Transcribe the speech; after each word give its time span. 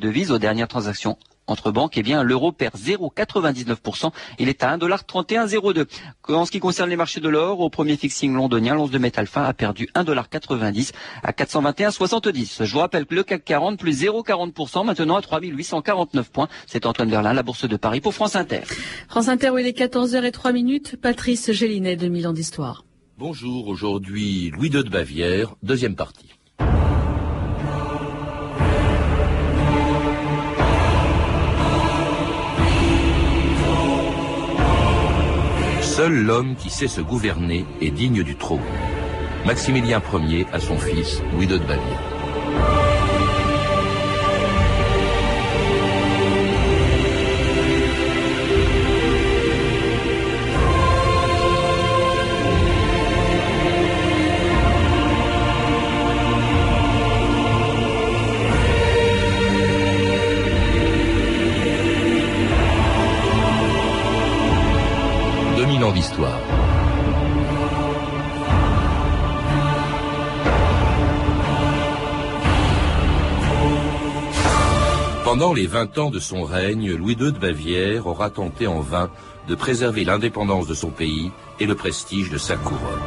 devises 0.00 0.32
aux 0.32 0.38
dernières 0.38 0.68
transactions 0.68 1.16
entre 1.50 1.72
banques, 1.72 1.98
eh 1.98 2.02
bien, 2.02 2.22
l'euro 2.22 2.52
perd 2.52 2.76
0,99%. 2.76 4.10
Il 4.38 4.48
est 4.48 4.62
à 4.62 4.76
1,3102. 4.76 5.86
En 6.28 6.44
ce 6.44 6.50
qui 6.50 6.60
concerne 6.60 6.88
les 6.88 6.96
marchés 6.96 7.20
de 7.20 7.28
l'or, 7.28 7.60
au 7.60 7.68
premier 7.68 7.96
fixing 7.96 8.34
londonien, 8.34 8.74
l'once 8.74 8.90
de 8.90 8.98
métal 8.98 9.26
fin 9.26 9.42
a 9.42 9.52
perdu 9.52 9.88
1,90$ 9.94 10.92
à 11.22 11.32
421,70. 11.32 12.64
Je 12.64 12.72
vous 12.72 12.78
rappelle 12.78 13.06
que 13.06 13.14
le 13.14 13.24
CAC 13.24 13.44
40 13.44 13.78
plus 13.78 14.02
0,40% 14.02 14.86
maintenant 14.86 15.16
à 15.16 15.22
3849 15.22 16.30
points. 16.30 16.48
C'est 16.66 16.86
Antoine 16.86 17.10
Verlin, 17.10 17.32
la 17.32 17.42
Bourse 17.42 17.68
de 17.68 17.76
Paris 17.76 18.00
pour 18.00 18.14
France 18.14 18.36
Inter. 18.36 18.60
France 19.08 19.28
Inter 19.28 19.50
où 19.50 19.58
il 19.58 19.66
est 19.66 19.76
14h03 19.76 20.96
Patrice 20.96 21.52
Gélinet, 21.52 21.96
2000 21.96 22.28
ans 22.28 22.32
d'histoire. 22.32 22.84
Bonjour, 23.18 23.68
aujourd'hui 23.68 24.50
Louis 24.50 24.68
II 24.68 24.84
de 24.84 24.88
Bavière, 24.88 25.54
deuxième 25.62 25.94
partie. 25.94 26.39
Seul 36.00 36.24
l'homme 36.24 36.56
qui 36.56 36.70
sait 36.70 36.88
se 36.88 37.02
gouverner 37.02 37.66
est 37.82 37.90
digne 37.90 38.22
du 38.22 38.34
trône. 38.34 38.62
Maximilien 39.44 40.00
Ier 40.14 40.46
à 40.50 40.58
son 40.58 40.78
fils 40.78 41.20
Louis 41.34 41.44
II 41.44 41.58
de 41.58 41.66
Bavière. 41.66 42.79
Pendant 75.40 75.54
les 75.54 75.66
vingt 75.66 75.96
ans 75.96 76.10
de 76.10 76.18
son 76.18 76.44
règne, 76.44 76.92
Louis 76.92 77.16
II 77.18 77.32
de 77.32 77.38
Bavière 77.38 78.06
aura 78.06 78.28
tenté 78.28 78.66
en 78.66 78.80
vain 78.80 79.08
de 79.48 79.54
préserver 79.54 80.04
l'indépendance 80.04 80.66
de 80.66 80.74
son 80.74 80.90
pays 80.90 81.30
et 81.58 81.64
le 81.64 81.74
prestige 81.74 82.28
de 82.28 82.36
sa 82.36 82.56
couronne. 82.56 83.00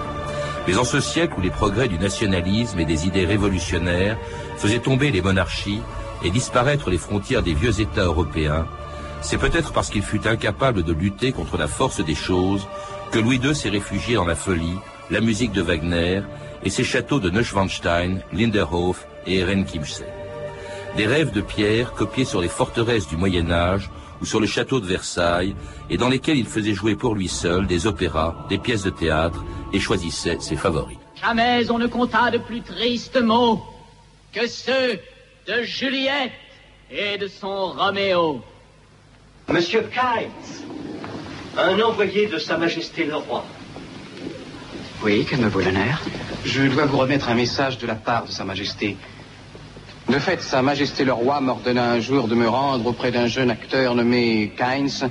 Mais 0.67 0.75
en 0.79 0.83
ce 0.83 0.99
siècle 0.99 1.35
où 1.37 1.41
les 1.41 1.51
progrès 1.51 1.87
du 1.87 1.99
nationalisme 1.99 2.79
et 2.79 2.85
des 2.85 3.05
idées 3.05 3.27
révolutionnaires 3.27 4.17
faisaient 4.57 4.79
tomber 4.79 5.11
les 5.11 5.21
monarchies 5.21 5.83
et 6.23 6.31
disparaître 6.31 6.89
les 6.89 6.97
frontières 6.97 7.43
des 7.43 7.53
vieux 7.53 7.79
États 7.79 8.05
européens, 8.05 8.65
c'est 9.21 9.37
peut-être 9.37 9.71
parce 9.71 9.91
qu'il 9.91 10.01
fut 10.01 10.27
incapable 10.27 10.81
de 10.81 10.91
lutter 10.91 11.33
contre 11.33 11.57
la 11.57 11.67
force 11.67 12.03
des 12.03 12.15
choses 12.15 12.67
que 13.11 13.19
Louis 13.19 13.39
II 13.43 13.53
s'est 13.53 13.69
réfugié 13.69 14.15
dans 14.15 14.25
la 14.25 14.33
folie, 14.33 14.79
la 15.11 15.21
musique 15.21 15.51
de 15.51 15.61
Wagner 15.61 16.23
et 16.63 16.71
ses 16.71 16.83
châteaux 16.83 17.19
de 17.19 17.29
Neuschwanstein, 17.29 18.21
Linderhof 18.33 19.05
et 19.27 19.37
Ehrenkimsee. 19.37 20.22
Des 20.95 21.07
rêves 21.07 21.31
de 21.31 21.41
pierre 21.41 21.93
copiés 21.93 22.25
sur 22.25 22.39
les 22.39 22.47
forteresses 22.47 23.07
du 23.07 23.17
Moyen 23.17 23.49
Âge 23.49 23.89
ou 24.21 24.25
sur 24.25 24.39
le 24.39 24.45
château 24.45 24.79
de 24.79 24.85
Versailles 24.85 25.55
et 25.89 25.97
dans 25.97 26.07
lesquels 26.07 26.37
il 26.37 26.45
faisait 26.45 26.73
jouer 26.75 26.95
pour 26.95 27.15
lui 27.15 27.27
seul 27.27 27.65
des 27.65 27.87
opéras, 27.87 28.45
des 28.47 28.59
pièces 28.59 28.83
de 28.83 28.91
théâtre 28.91 29.43
et 29.73 29.79
choisissait 29.79 30.37
ses 30.39 30.55
favoris. 30.55 30.97
Jamais 31.19 31.69
on 31.71 31.79
ne 31.79 31.87
compta 31.87 32.29
de 32.29 32.37
plus 32.37 32.61
tristes 32.61 33.19
mots 33.19 33.63
que 34.31 34.47
ceux 34.47 34.99
de 35.47 35.63
Juliette 35.63 36.31
et 36.91 37.17
de 37.17 37.27
son 37.27 37.71
Roméo. 37.71 38.41
Monsieur 39.49 39.89
Kynes, 39.91 40.29
un 41.57 41.79
envoyé 41.81 42.27
de 42.27 42.37
Sa 42.37 42.57
Majesté 42.57 43.05
le 43.05 43.15
Roi. 43.15 43.43
Oui, 45.03 45.25
que 45.25 45.35
me 45.35 45.49
vaut 45.49 45.59
l'honneur? 45.59 45.99
Je 46.45 46.63
dois 46.63 46.85
vous 46.85 46.97
remettre 46.97 47.29
un 47.29 47.35
message 47.35 47.77
de 47.77 47.87
la 47.87 47.95
part 47.95 48.25
de 48.25 48.31
Sa 48.31 48.45
Majesté. 48.45 48.95
De 50.09 50.19
fait, 50.19 50.41
Sa 50.41 50.61
Majesté 50.61 51.05
le 51.05 51.13
Roi 51.13 51.39
m'ordonna 51.41 51.91
un 51.91 51.99
jour 51.99 52.27
de 52.27 52.35
me 52.35 52.47
rendre 52.47 52.87
auprès 52.87 53.11
d'un 53.11 53.27
jeune 53.27 53.49
acteur 53.49 53.95
nommé 53.95 54.51
Kynes 54.57 55.09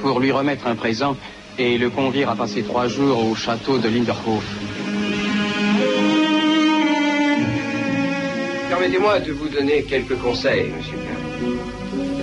pour 0.00 0.20
lui 0.20 0.32
remettre 0.32 0.66
un 0.66 0.74
présent 0.74 1.16
et 1.58 1.78
le 1.78 1.90
convier 1.90 2.24
à 2.24 2.34
passer 2.34 2.62
trois 2.62 2.86
jours 2.88 3.24
au 3.24 3.34
château 3.34 3.78
de 3.78 3.88
Linderhof. 3.88 4.44
Permettez-moi 8.68 9.20
de 9.20 9.32
vous 9.32 9.48
donner 9.48 9.82
quelques 9.84 10.18
conseils, 10.18 10.70
monsieur 10.76 10.98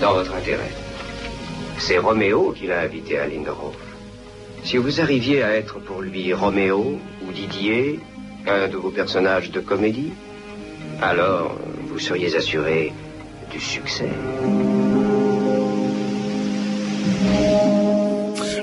dans 0.01 0.13
votre 0.13 0.33
intérêt. 0.35 0.71
C'est 1.77 1.99
Roméo 1.99 2.53
qui 2.57 2.67
l'a 2.67 2.81
invité 2.81 3.19
à 3.19 3.27
Linderhof. 3.27 3.75
Si 4.63 4.77
vous 4.77 4.99
arriviez 4.99 5.43
à 5.43 5.55
être 5.55 5.79
pour 5.79 6.01
lui 6.01 6.33
Roméo 6.33 6.99
ou 7.25 7.31
Didier, 7.31 7.99
un 8.47 8.67
de 8.67 8.77
vos 8.77 8.89
personnages 8.89 9.51
de 9.51 9.59
comédie, 9.59 10.11
alors 11.01 11.55
vous 11.91 11.99
seriez 11.99 12.35
assuré 12.35 12.93
du 13.51 13.59
succès. 13.59 14.09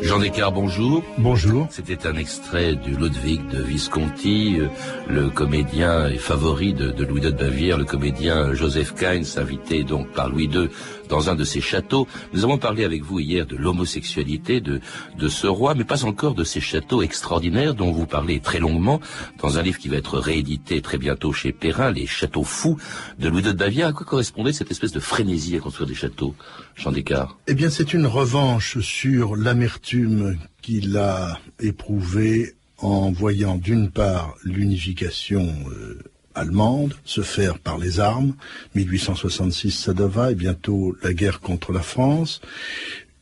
Jean 0.03 0.21
Descartes, 0.21 0.55
bonjour. 0.55 1.05
Bonjour. 1.19 1.67
C'était 1.69 2.07
un 2.07 2.17
extrait 2.17 2.75
du 2.75 2.97
Ludwig 2.97 3.47
de 3.49 3.63
Visconti, 3.63 4.57
euh, 4.59 4.69
le 5.07 5.29
comédien 5.29 6.09
et 6.09 6.17
favori 6.17 6.73
de, 6.73 7.05
Louis 7.05 7.21
II 7.21 7.33
de 7.33 7.37
Bavière, 7.37 7.77
le 7.77 7.85
comédien 7.85 8.55
Joseph 8.55 8.95
Kynes, 8.95 9.27
invité 9.37 9.85
donc 9.85 10.09
par 10.13 10.31
Louis 10.31 10.47
II 10.47 10.71
dans 11.09 11.31
un 11.31 11.35
de 11.35 11.45
ses 11.45 11.61
châteaux. 11.61 12.07
Nous 12.33 12.45
avons 12.45 12.59
parlé 12.59 12.85
avec 12.85 13.03
vous 13.03 13.21
hier 13.21 13.47
de 13.47 13.57
l'homosexualité 13.57 14.61
de, 14.61 14.81
de 15.19 15.29
ce 15.29 15.47
roi, 15.47 15.75
mais 15.75 15.85
pas 15.85 16.05
encore 16.05 16.35
de 16.35 16.45
ces 16.45 16.61
châteaux 16.61 17.03
extraordinaires 17.03 17.75
dont 17.75 17.93
vous 17.93 18.07
parlez 18.07 18.41
très 18.41 18.59
longuement 18.59 19.01
dans 19.41 19.59
un 19.59 19.63
livre 19.63 19.79
qui 19.79 19.89
va 19.89 19.97
être 19.97 20.19
réédité 20.19 20.81
très 20.83 20.99
bientôt 20.99 21.33
chez 21.33 21.53
Perrin, 21.53 21.91
Les 21.91 22.07
châteaux 22.07 22.45
fous 22.45 22.77
de 23.19 23.29
Louis 23.29 23.43
de 23.43 23.53
Bavière. 23.53 23.89
À 23.89 23.93
quoi 23.93 24.07
correspondait 24.07 24.53
cette 24.53 24.71
espèce 24.71 24.93
de 24.93 25.01
frénésie 25.01 25.57
à 25.57 25.61
construire 25.61 25.89
des 25.89 25.95
châteaux, 25.95 26.35
Jean 26.77 26.93
Descartes? 26.93 27.37
Eh 27.47 27.55
bien, 27.55 27.71
c'est 27.71 27.93
une 27.95 28.07
revanche 28.07 28.79
sur 28.81 29.37
l'amertume 29.37 30.39
qu'il 30.63 30.97
a 30.97 31.39
éprouvée 31.61 32.55
en 32.79 33.11
voyant 33.11 33.57
d'une 33.57 33.91
part 33.91 34.35
l'unification 34.45 35.53
euh, 35.71 35.99
allemande 36.39 36.95
se 37.05 37.21
faire 37.21 37.59
par 37.59 37.79
les 37.79 38.01
armes, 38.01 38.35
1866 38.75 39.71
Sadova 39.71 40.33
et 40.33 40.35
bientôt 40.35 40.97
la 41.03 41.13
guerre 41.13 41.41
contre 41.41 41.73
la 41.73 41.83
France. 41.83 42.41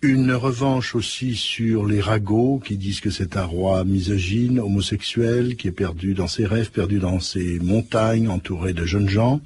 Une 0.03 0.33
revanche 0.33 0.95
aussi 0.95 1.35
sur 1.35 1.87
les 1.87 2.01
ragots 2.01 2.61
qui 2.65 2.77
disent 2.77 3.01
que 3.01 3.11
c'est 3.11 3.37
un 3.37 3.45
roi 3.45 3.83
misogyne, 3.85 4.61
homosexuel, 4.61 5.57
qui 5.57 5.69
est 5.69 5.73
perdu 5.73 6.15
dans 6.15 6.29
ses 6.29 6.45
rêves, 6.45 6.71
perdu 6.71 6.99
dans 6.99 7.19
ses 7.19 7.59
montagnes, 7.61 8.29
entouré 8.29 8.75
de 8.75 8.85
jeunes 8.85 9.09
gens. 9.09 9.41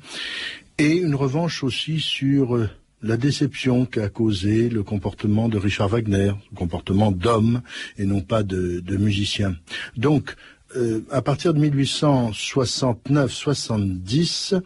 Et 0.76 0.96
une 0.96 1.14
revanche 1.14 1.62
aussi 1.62 2.00
sur 2.00 2.56
euh, 2.56 2.68
la 3.02 3.16
déception 3.16 3.86
qu'a 3.86 4.08
causé 4.08 4.68
le 4.68 4.82
comportement 4.82 5.48
de 5.48 5.56
Richard 5.56 5.88
Wagner, 5.88 6.32
le 6.50 6.56
comportement 6.56 7.12
d'homme 7.12 7.62
et 7.96 8.04
non 8.04 8.20
pas 8.20 8.42
de, 8.42 8.80
de 8.80 8.96
musicien. 8.96 9.56
Donc, 9.96 10.34
euh, 10.76 11.00
à 11.10 11.22
partir 11.22 11.54
de 11.54 11.66
1869-70, 11.66 14.60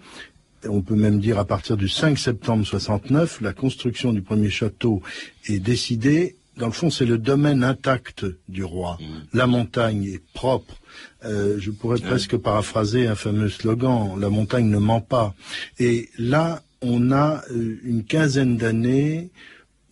on 0.69 0.83
peut 0.83 0.97
même 0.97 1.21
dire 1.21 1.39
à 1.39 1.45
partir 1.45 1.77
du 1.77 1.89
5 1.89 2.19
septembre 2.19 2.67
69, 2.67 3.41
la 3.41 3.53
construction 3.53 4.13
du 4.13 4.23
premier 4.23 4.51
château 4.51 5.03
est 5.47 5.59
décidée. 5.59 6.37
Dans 6.57 6.67
le 6.67 6.73
fond, 6.73 6.91
c'est 6.91 7.07
le 7.07 7.19
domaine 7.19 7.65
intact 7.65 8.27
du 8.49 8.65
roi. 8.65 8.99
Mmh. 9.01 9.05
La 9.33 9.47
montagne 9.47 10.05
est 10.05 10.23
propre. 10.35 10.77
Euh, 11.25 11.57
je 11.59 11.71
pourrais 11.71 11.99
presque 11.99 12.37
paraphraser 12.37 13.07
un 13.07 13.17
fameux 13.17 13.49
slogan, 13.49 14.17
la 14.19 14.29
montagne 14.29 14.69
ne 14.69 14.79
ment 14.79 15.01
pas. 15.01 15.35
Et 15.79 16.11
là, 16.19 16.63
on 16.81 17.13
a 17.13 17.43
euh, 17.51 17.79
une 17.83 18.05
quinzaine 18.05 18.57
d'années 18.57 19.31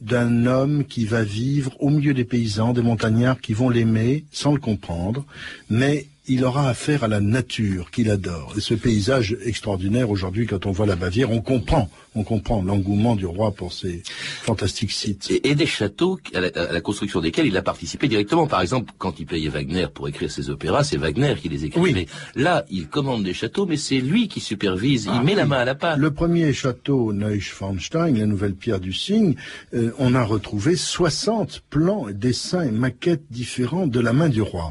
d'un 0.02 0.46
homme 0.46 0.84
qui 0.84 1.06
va 1.06 1.22
vivre 1.22 1.72
au 1.81 1.88
milieu 1.88 2.12
des 2.12 2.25
paysans, 2.25 2.72
des 2.72 2.82
montagnards 2.82 3.40
qui 3.40 3.54
vont 3.54 3.70
l'aimer 3.70 4.25
sans 4.32 4.52
le 4.52 4.60
comprendre, 4.60 5.25
mais 5.70 6.06
il 6.29 6.45
aura 6.45 6.69
affaire 6.69 7.03
à 7.03 7.09
la 7.09 7.21
nature 7.21 7.91
qu'il 7.91 8.11
adore. 8.11 8.55
Et 8.57 8.61
ce 8.61 8.75
paysage 8.75 9.37
extraordinaire, 9.45 10.09
aujourd'hui, 10.09 10.47
quand 10.47 10.67
on 10.67 10.71
voit 10.71 10.87
la 10.87 10.95
Bavière, 10.95 11.33
on 11.33 11.41
comprend, 11.41 11.91
on 12.15 12.23
comprend 12.23 12.63
l'engouement 12.63 13.17
du 13.17 13.27
roi 13.27 13.51
pour 13.51 13.73
ces 13.73 14.03
fantastiques 14.07 14.93
sites. 14.93 15.33
Et, 15.43 15.55
des 15.57 15.67
châteaux 15.67 16.21
à 16.33 16.41
la, 16.41 16.81
construction 16.81 17.21
desquels 17.21 17.47
il 17.47 17.57
a 17.57 17.63
participé 17.63 18.07
directement. 18.07 18.47
Par 18.47 18.61
exemple, 18.61 18.93
quand 18.99 19.19
il 19.19 19.27
payait 19.27 19.49
Wagner 19.49 19.87
pour 19.93 20.09
écrire 20.09 20.31
ses 20.31 20.49
opéras, 20.49 20.85
c'est 20.85 20.97
Wagner 20.97 21.35
qui 21.41 21.49
les 21.49 21.65
écrivait. 21.65 22.07
Là, 22.37 22.65
il 22.71 22.87
commande 22.87 23.25
des 23.25 23.35
châteaux, 23.35 23.67
mais 23.67 23.77
c'est 23.77 24.01
lui 24.01 24.29
qui 24.29 24.41
supervise, 24.41 25.07
il 25.07 25.13
ah 25.13 25.23
met 25.23 25.35
la 25.35 25.47
main 25.47 25.59
à 25.59 25.65
la 25.65 25.75
pâte. 25.75 25.99
Le 25.99 26.13
premier 26.13 26.53
château 26.53 27.13
Neuschwanstein, 27.13 28.17
la 28.17 28.27
nouvelle 28.27 28.55
pierre 28.55 28.81
du 28.81 28.93
cygne, 28.93 29.35
euh, 29.75 29.91
on 29.99 30.15
a 30.15 30.23
retrouvé 30.23 30.77
60 30.77 31.63
plans, 31.69 32.07
dessins 32.13 32.63
et 32.63 32.71
maquettes 32.71 33.25
différents 33.31 33.87
de 33.87 33.99
la 33.99 34.13
main 34.13 34.29
du 34.29 34.43
roi. 34.43 34.71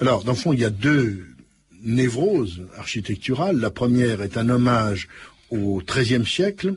Alors, 0.00 0.24
dans 0.24 0.32
le 0.32 0.38
fond, 0.38 0.52
il 0.52 0.60
y 0.60 0.64
a 0.64 0.70
deux 0.70 0.87
névroses 1.82 2.62
architecturales. 2.76 3.58
La 3.58 3.70
première 3.70 4.22
est 4.22 4.36
un 4.36 4.48
hommage 4.48 5.08
au 5.50 5.80
XIIIe 5.86 6.26
siècle. 6.26 6.74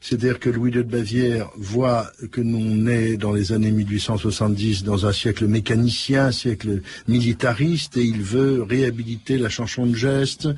C'est-à-dire 0.00 0.40
que 0.40 0.50
Louis 0.50 0.72
de 0.72 0.82
Bavière 0.82 1.48
voit 1.56 2.10
que 2.32 2.40
l'on 2.40 2.88
est 2.88 3.16
dans 3.16 3.32
les 3.32 3.52
années 3.52 3.70
1870 3.70 4.82
dans 4.82 5.06
un 5.06 5.12
siècle 5.12 5.46
mécanicien, 5.46 6.26
un 6.26 6.32
siècle 6.32 6.82
militariste, 7.06 7.96
et 7.96 8.02
il 8.02 8.20
veut 8.20 8.62
réhabiliter 8.62 9.38
la 9.38 9.48
chanson 9.48 9.86
de 9.86 9.94
geste, 9.94 10.48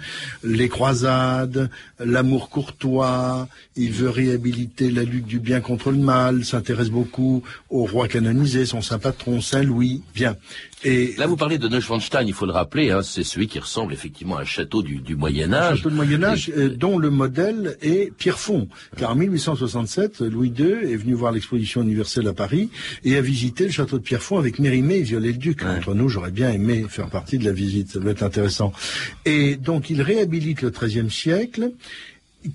les 0.43 0.71
croisades, 0.71 1.69
l'amour 1.99 2.49
courtois, 2.49 3.47
il 3.77 3.93
veut 3.93 4.09
réhabiliter 4.09 4.91
la 4.91 5.03
lutte 5.03 5.27
du 5.27 5.41
bien 5.41 5.61
contre 5.61 5.91
le 5.91 5.99
mal, 5.99 6.47
s'intéresse 6.47 6.89
beaucoup 6.89 7.43
au 7.69 7.85
roi 7.85 8.09
canonisé, 8.09 8.65
son 8.65 8.81
saint 8.81 8.99
patron, 8.99 9.43
Saint 9.43 9.63
Louis. 9.63 10.03
Bien. 10.15 10.37
Et 10.85 11.15
là, 11.17 11.27
vous 11.27 11.37
parlez 11.37 11.57
de 11.57 11.67
Neuschwanstein, 11.67 12.27
il 12.27 12.35
faut 12.35 12.45
le 12.45 12.53
rappeler, 12.53 12.91
hein, 12.91 13.03
c'est 13.03 13.25
celui 13.25 13.49
qui 13.49 13.59
ressemble 13.59 13.95
effectivement 13.95 14.37
à 14.37 14.43
un 14.43 14.45
château 14.45 14.83
du, 14.83 14.97
du 14.97 15.17
Moyen 15.17 15.55
Âge. 15.55 15.73
Un 15.73 15.77
château 15.77 15.89
du 15.89 15.97
Moyen 15.97 16.23
Âge, 16.23 16.53
euh, 16.55 16.69
dont 16.69 16.99
le 16.99 17.09
modèle 17.09 17.79
est 17.81 18.15
Pierrefonds. 18.15 18.69
Car 18.99 19.13
en 19.13 19.15
1867, 19.15 20.21
Louis 20.21 20.53
II 20.57 20.93
est 20.93 20.97
venu 20.97 21.15
voir 21.15 21.33
l'exposition 21.33 21.81
universelle 21.83 22.29
à 22.29 22.35
Paris 22.35 22.69
et 23.03 23.17
a 23.17 23.23
visité 23.23 23.65
le 23.65 23.71
château 23.71 23.99
de 23.99 24.03
Pierrefonds 24.03 24.39
avec 24.39 24.59
Mérimée 24.59 24.97
et 24.97 25.03
Viollet-le-Duc. 25.03 25.65
Entre 25.65 25.95
nous, 25.95 26.11
j'aurais 26.11 26.31
bien 26.31 26.51
aimé 26.51 26.85
faire 26.89 27.09
partie 27.09 27.39
de 27.39 27.45
la 27.47 27.53
visite, 27.53 27.93
ça 27.93 27.99
doit 27.99 28.13
être 28.13 28.23
intéressant. 28.23 28.73
Et 29.25 29.57
donc, 29.57 29.89
il 29.89 30.03
réhabilite 30.03 30.61
le 30.61 30.69
XIIIe 30.71 31.11
siècle 31.11 31.73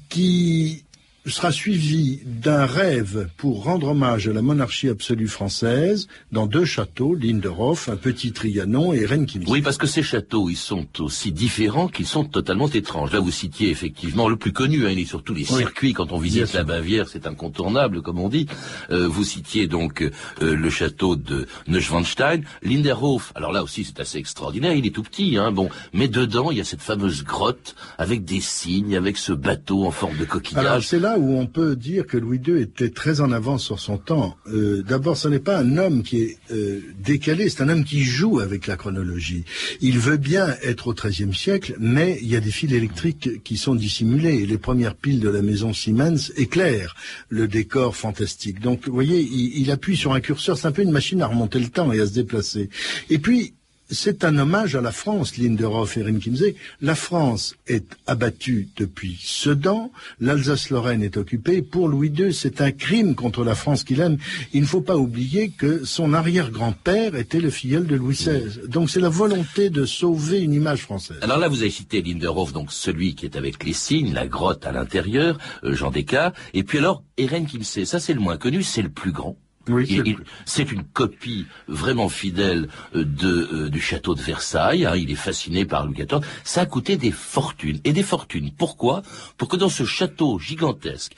qui 0.08 0.84
sera 1.26 1.52
suivi 1.52 2.22
d'un 2.26 2.66
rêve 2.66 3.30
pour 3.38 3.64
rendre 3.64 3.90
hommage 3.90 4.28
à 4.28 4.34
la 4.34 4.42
monarchie 4.42 4.90
absolue 4.90 5.28
française 5.28 6.08
dans 6.32 6.48
deux 6.48 6.66
châteaux, 6.66 7.14
Linderhof, 7.14 7.90
un 7.90 7.98
petit 7.98 8.32
Trianon 8.32 8.94
et 8.94 9.06
Renkimsee. 9.06 9.50
Oui, 9.50 9.62
parce 9.62 9.78
que 9.78 9.88
ces 9.88 10.02
châteaux, 10.02 10.50
ils 10.50 10.56
sont 10.56 10.88
aussi 11.00 11.32
différents 11.32 11.88
qu'ils 11.88 12.08
sont 12.08 12.24
totalement 12.24 12.68
étranges. 12.68 13.12
Là, 13.12 13.20
vous 13.20 13.32
citiez 13.32 13.70
effectivement 13.70 14.30
le 14.30 14.38
plus 14.38 14.54
connu, 14.54 14.86
hein, 14.86 14.92
il 14.92 15.00
est 15.00 15.06
sur 15.06 15.24
tous 15.24 15.34
les 15.34 15.44
circuits. 15.44 15.94
Quand 15.94 16.12
on 16.12 16.20
visite 16.20 16.54
la 16.54 16.64
Bavière, 16.64 17.08
c'est 17.10 17.28
incontournable, 17.28 18.02
comme 18.02 18.20
on 18.20 18.30
dit. 18.30 18.48
Euh, 18.90 19.08
vous 19.08 19.24
citiez 19.24 19.68
donc 19.68 20.02
euh, 20.02 20.56
le 20.56 20.70
château 20.70 21.16
de 21.16 21.48
Neuschwanstein. 21.68 22.42
Linderhof, 22.64 23.34
alors 23.36 23.52
là 23.52 23.64
aussi, 23.64 23.84
c'est 23.84 24.00
assez 24.00 24.18
extraordinaire. 24.18 24.74
Il 24.74 24.86
est 24.86 24.96
tout 24.96 25.04
petit, 25.04 25.38
hein, 25.38 25.52
bon, 25.52 25.70
mais 25.94 26.08
dedans, 26.08 26.52
il 26.52 26.58
y 26.58 26.62
a 26.62 26.66
cette 26.66 26.82
fameuse 26.82 27.24
grotte 27.24 27.76
avec 27.98 28.24
des 28.24 28.42
signes, 28.42 28.96
avec 28.96 29.18
ce 29.18 29.34
bateau 29.34 29.86
en 29.86 29.92
forme 29.92 30.18
de 30.18 30.26
coquillage. 30.26 30.66
Alors, 30.66 30.82
où 31.18 31.38
on 31.38 31.48
peut 31.48 31.76
dire 31.76 32.06
que 32.06 32.18
Louis 32.18 32.42
II 32.46 32.62
était 32.62 32.90
très 32.90 33.22
en 33.22 33.32
avance 33.32 33.64
sur 33.64 33.80
son 33.80 33.98
temps. 33.98 34.36
Euh, 34.48 34.84
D'abord, 34.84 35.18
ce 35.18 35.28
n'est 35.28 35.40
pas 35.40 35.58
un 35.58 35.78
homme 35.78 36.04
qui 36.04 36.22
est 36.22 36.38
euh, 36.52 36.82
décalé, 37.00 37.50
c'est 37.50 37.64
un 37.64 37.70
homme 37.70 37.84
qui 37.84 38.04
joue 38.04 38.40
avec 38.40 38.68
la 38.68 38.76
chronologie. 38.76 39.46
Il 39.82 40.00
veut 40.00 40.18
bien 40.18 40.56
être 40.64 40.88
au 40.88 40.94
XIIIe 40.94 41.34
siècle, 41.34 41.76
mais 41.80 42.20
il 42.22 42.28
y 42.28 42.36
a 42.36 42.40
des 42.40 42.52
fils 42.52 42.72
électriques 42.72 43.44
qui 43.44 43.58
sont 43.58 43.76
dissimulés. 43.76 44.46
Les 44.46 44.58
premières 44.58 44.96
piles 44.96 45.20
de 45.20 45.30
la 45.30 45.42
maison 45.42 45.74
Siemens 45.74 46.32
éclairent 46.36 46.96
le 47.30 47.48
décor 47.48 47.96
fantastique. 47.96 48.60
Donc, 48.60 48.88
vous 48.88 48.94
voyez, 48.94 49.22
il, 49.22 49.62
il 49.62 49.72
appuie 49.72 49.98
sur 49.98 50.14
un 50.14 50.20
curseur, 50.20 50.58
c'est 50.58 50.68
un 50.68 50.72
peu 50.72 50.82
une 50.82 50.92
machine 50.92 51.22
à 51.22 51.28
remonter 51.28 51.60
le 51.60 51.70
temps 51.70 51.92
et 51.92 52.00
à 52.00 52.06
se 52.06 52.14
déplacer. 52.14 52.70
Et 53.10 53.20
puis, 53.20 53.54
c'est 53.90 54.24
un 54.24 54.38
hommage 54.38 54.76
à 54.76 54.82
la 54.82 54.92
France, 54.92 55.38
Linderhof 55.38 55.98
et 55.98 56.04
Rimkimsey. 56.04 56.56
La 56.82 56.96
France 56.96 57.56
est 57.68 57.98
abattue 58.08 58.70
depuis 58.78 59.20
Sedan, 59.22 59.92
l'Alsace-Lorraine 60.20 61.04
est 61.04 61.18
occupée. 61.18 61.62
Pour 61.62 61.88
Louis 61.88 62.10
II, 62.10 62.34
c'est 62.34 62.62
un 62.62 62.72
crime 62.72 63.16
contre 63.16 63.44
la 63.44 63.56
France 63.56 63.84
qu'il 63.84 64.00
aime. 64.00 64.18
Il 64.54 64.62
ne 64.62 64.68
faut 64.68 64.82
pas 64.82 64.98
oublier 64.98 65.50
que 65.50 65.84
son 65.86 66.14
arrière-grand-père 66.14 67.16
était 67.16 67.40
le 67.40 67.50
filleul 67.50 67.88
de 67.88 67.96
Louis 67.96 68.16
XVI. 68.16 68.68
Donc 68.68 68.90
c'est 68.90 69.00
la 69.00 69.10
volonté 69.10 69.70
de 69.70 69.86
sauver 69.86 70.40
une 70.40 70.54
image 70.54 70.82
française. 70.84 71.18
Alors 71.22 71.38
là, 71.38 71.48
vous 71.48 71.62
avez 71.62 71.72
cité 71.72 72.02
Linderhof, 72.02 72.54
donc 72.54 72.72
celui 72.72 73.16
qui 73.16 73.26
est 73.26 73.36
avec 73.36 73.64
les 73.64 73.74
signes, 73.74 74.14
la 74.14 74.28
grotte 74.28 74.66
à 74.66 74.72
l'intérieur, 74.72 75.38
euh, 75.64 75.74
Jean 75.74 75.92
Descartes. 75.92 76.36
Et 76.54 76.64
puis 76.64 76.78
alors, 76.78 77.04
Eren 77.18 77.46
Kimsey, 77.46 77.86
ça 77.86 78.00
c'est 78.00 78.14
le 78.14 78.20
moins 78.20 78.38
connu, 78.38 78.64
c'est 78.64 78.82
le 78.82 78.90
plus 78.90 79.12
grand. 79.12 79.38
Oui, 79.68 80.16
c'est 80.46 80.72
une 80.72 80.84
copie 80.84 81.46
vraiment 81.68 82.10
fidèle 82.10 82.70
euh, 82.96 83.04
de, 83.04 83.50
euh, 83.54 83.70
du 83.70 83.80
château 83.80 84.16
de 84.16 84.22
Versailles. 84.22 84.86
Hein, 84.86 84.96
il 84.96 85.12
est 85.12 85.16
fasciné 85.16 85.66
par 85.66 85.86
Louis 85.86 85.96
XIV. 85.96 86.22
Ça 86.44 86.62
a 86.62 86.66
coûté 86.66 86.98
des 86.98 87.12
fortunes. 87.12 87.80
Et 87.84 87.94
des 87.94 88.04
fortunes. 88.04 88.52
Pourquoi? 88.58 89.04
Pour 89.38 89.48
que 89.48 89.58
dans 89.58 89.70
ce 89.70 89.84
château 89.84 90.40
gigantesque, 90.40 91.14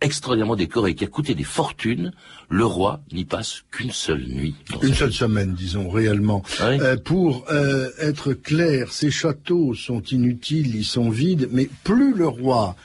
extraordinairement 0.00 0.56
décoré, 0.56 0.94
qui 0.94 1.04
a 1.04 1.08
coûté 1.08 1.34
des 1.34 1.44
fortunes, 1.44 2.12
le 2.48 2.64
roi 2.64 3.00
n'y 3.12 3.24
passe 3.24 3.64
qu'une 3.70 3.90
seule 3.90 4.26
nuit. 4.26 4.54
Une 4.82 4.94
seule 4.94 5.12
semaine, 5.12 5.54
disons, 5.54 5.88
réellement. 5.88 6.42
Ah 6.60 6.70
oui. 6.70 6.78
Euh, 6.80 6.96
pour 6.96 7.44
euh, 7.50 7.90
être 7.98 8.34
clair, 8.34 8.92
ces 8.92 9.10
châteaux 9.10 9.74
sont 9.74 10.02
inutiles, 10.02 10.76
ils 10.76 10.84
sont 10.84 11.10
vides, 11.10 11.48
mais 11.50 11.68
plus 11.82 12.14
le 12.14 12.28
roi 12.28 12.76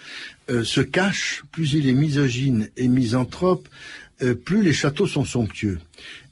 euh, 0.49 0.63
se 0.63 0.81
cache, 0.81 1.43
plus 1.51 1.73
il 1.73 1.87
est 1.87 1.93
misogyne 1.93 2.69
et 2.77 2.87
misanthrope, 2.87 3.67
plus 4.45 4.63
les 4.63 4.73
châteaux 4.73 5.07
sont 5.07 5.25
somptueux. 5.25 5.79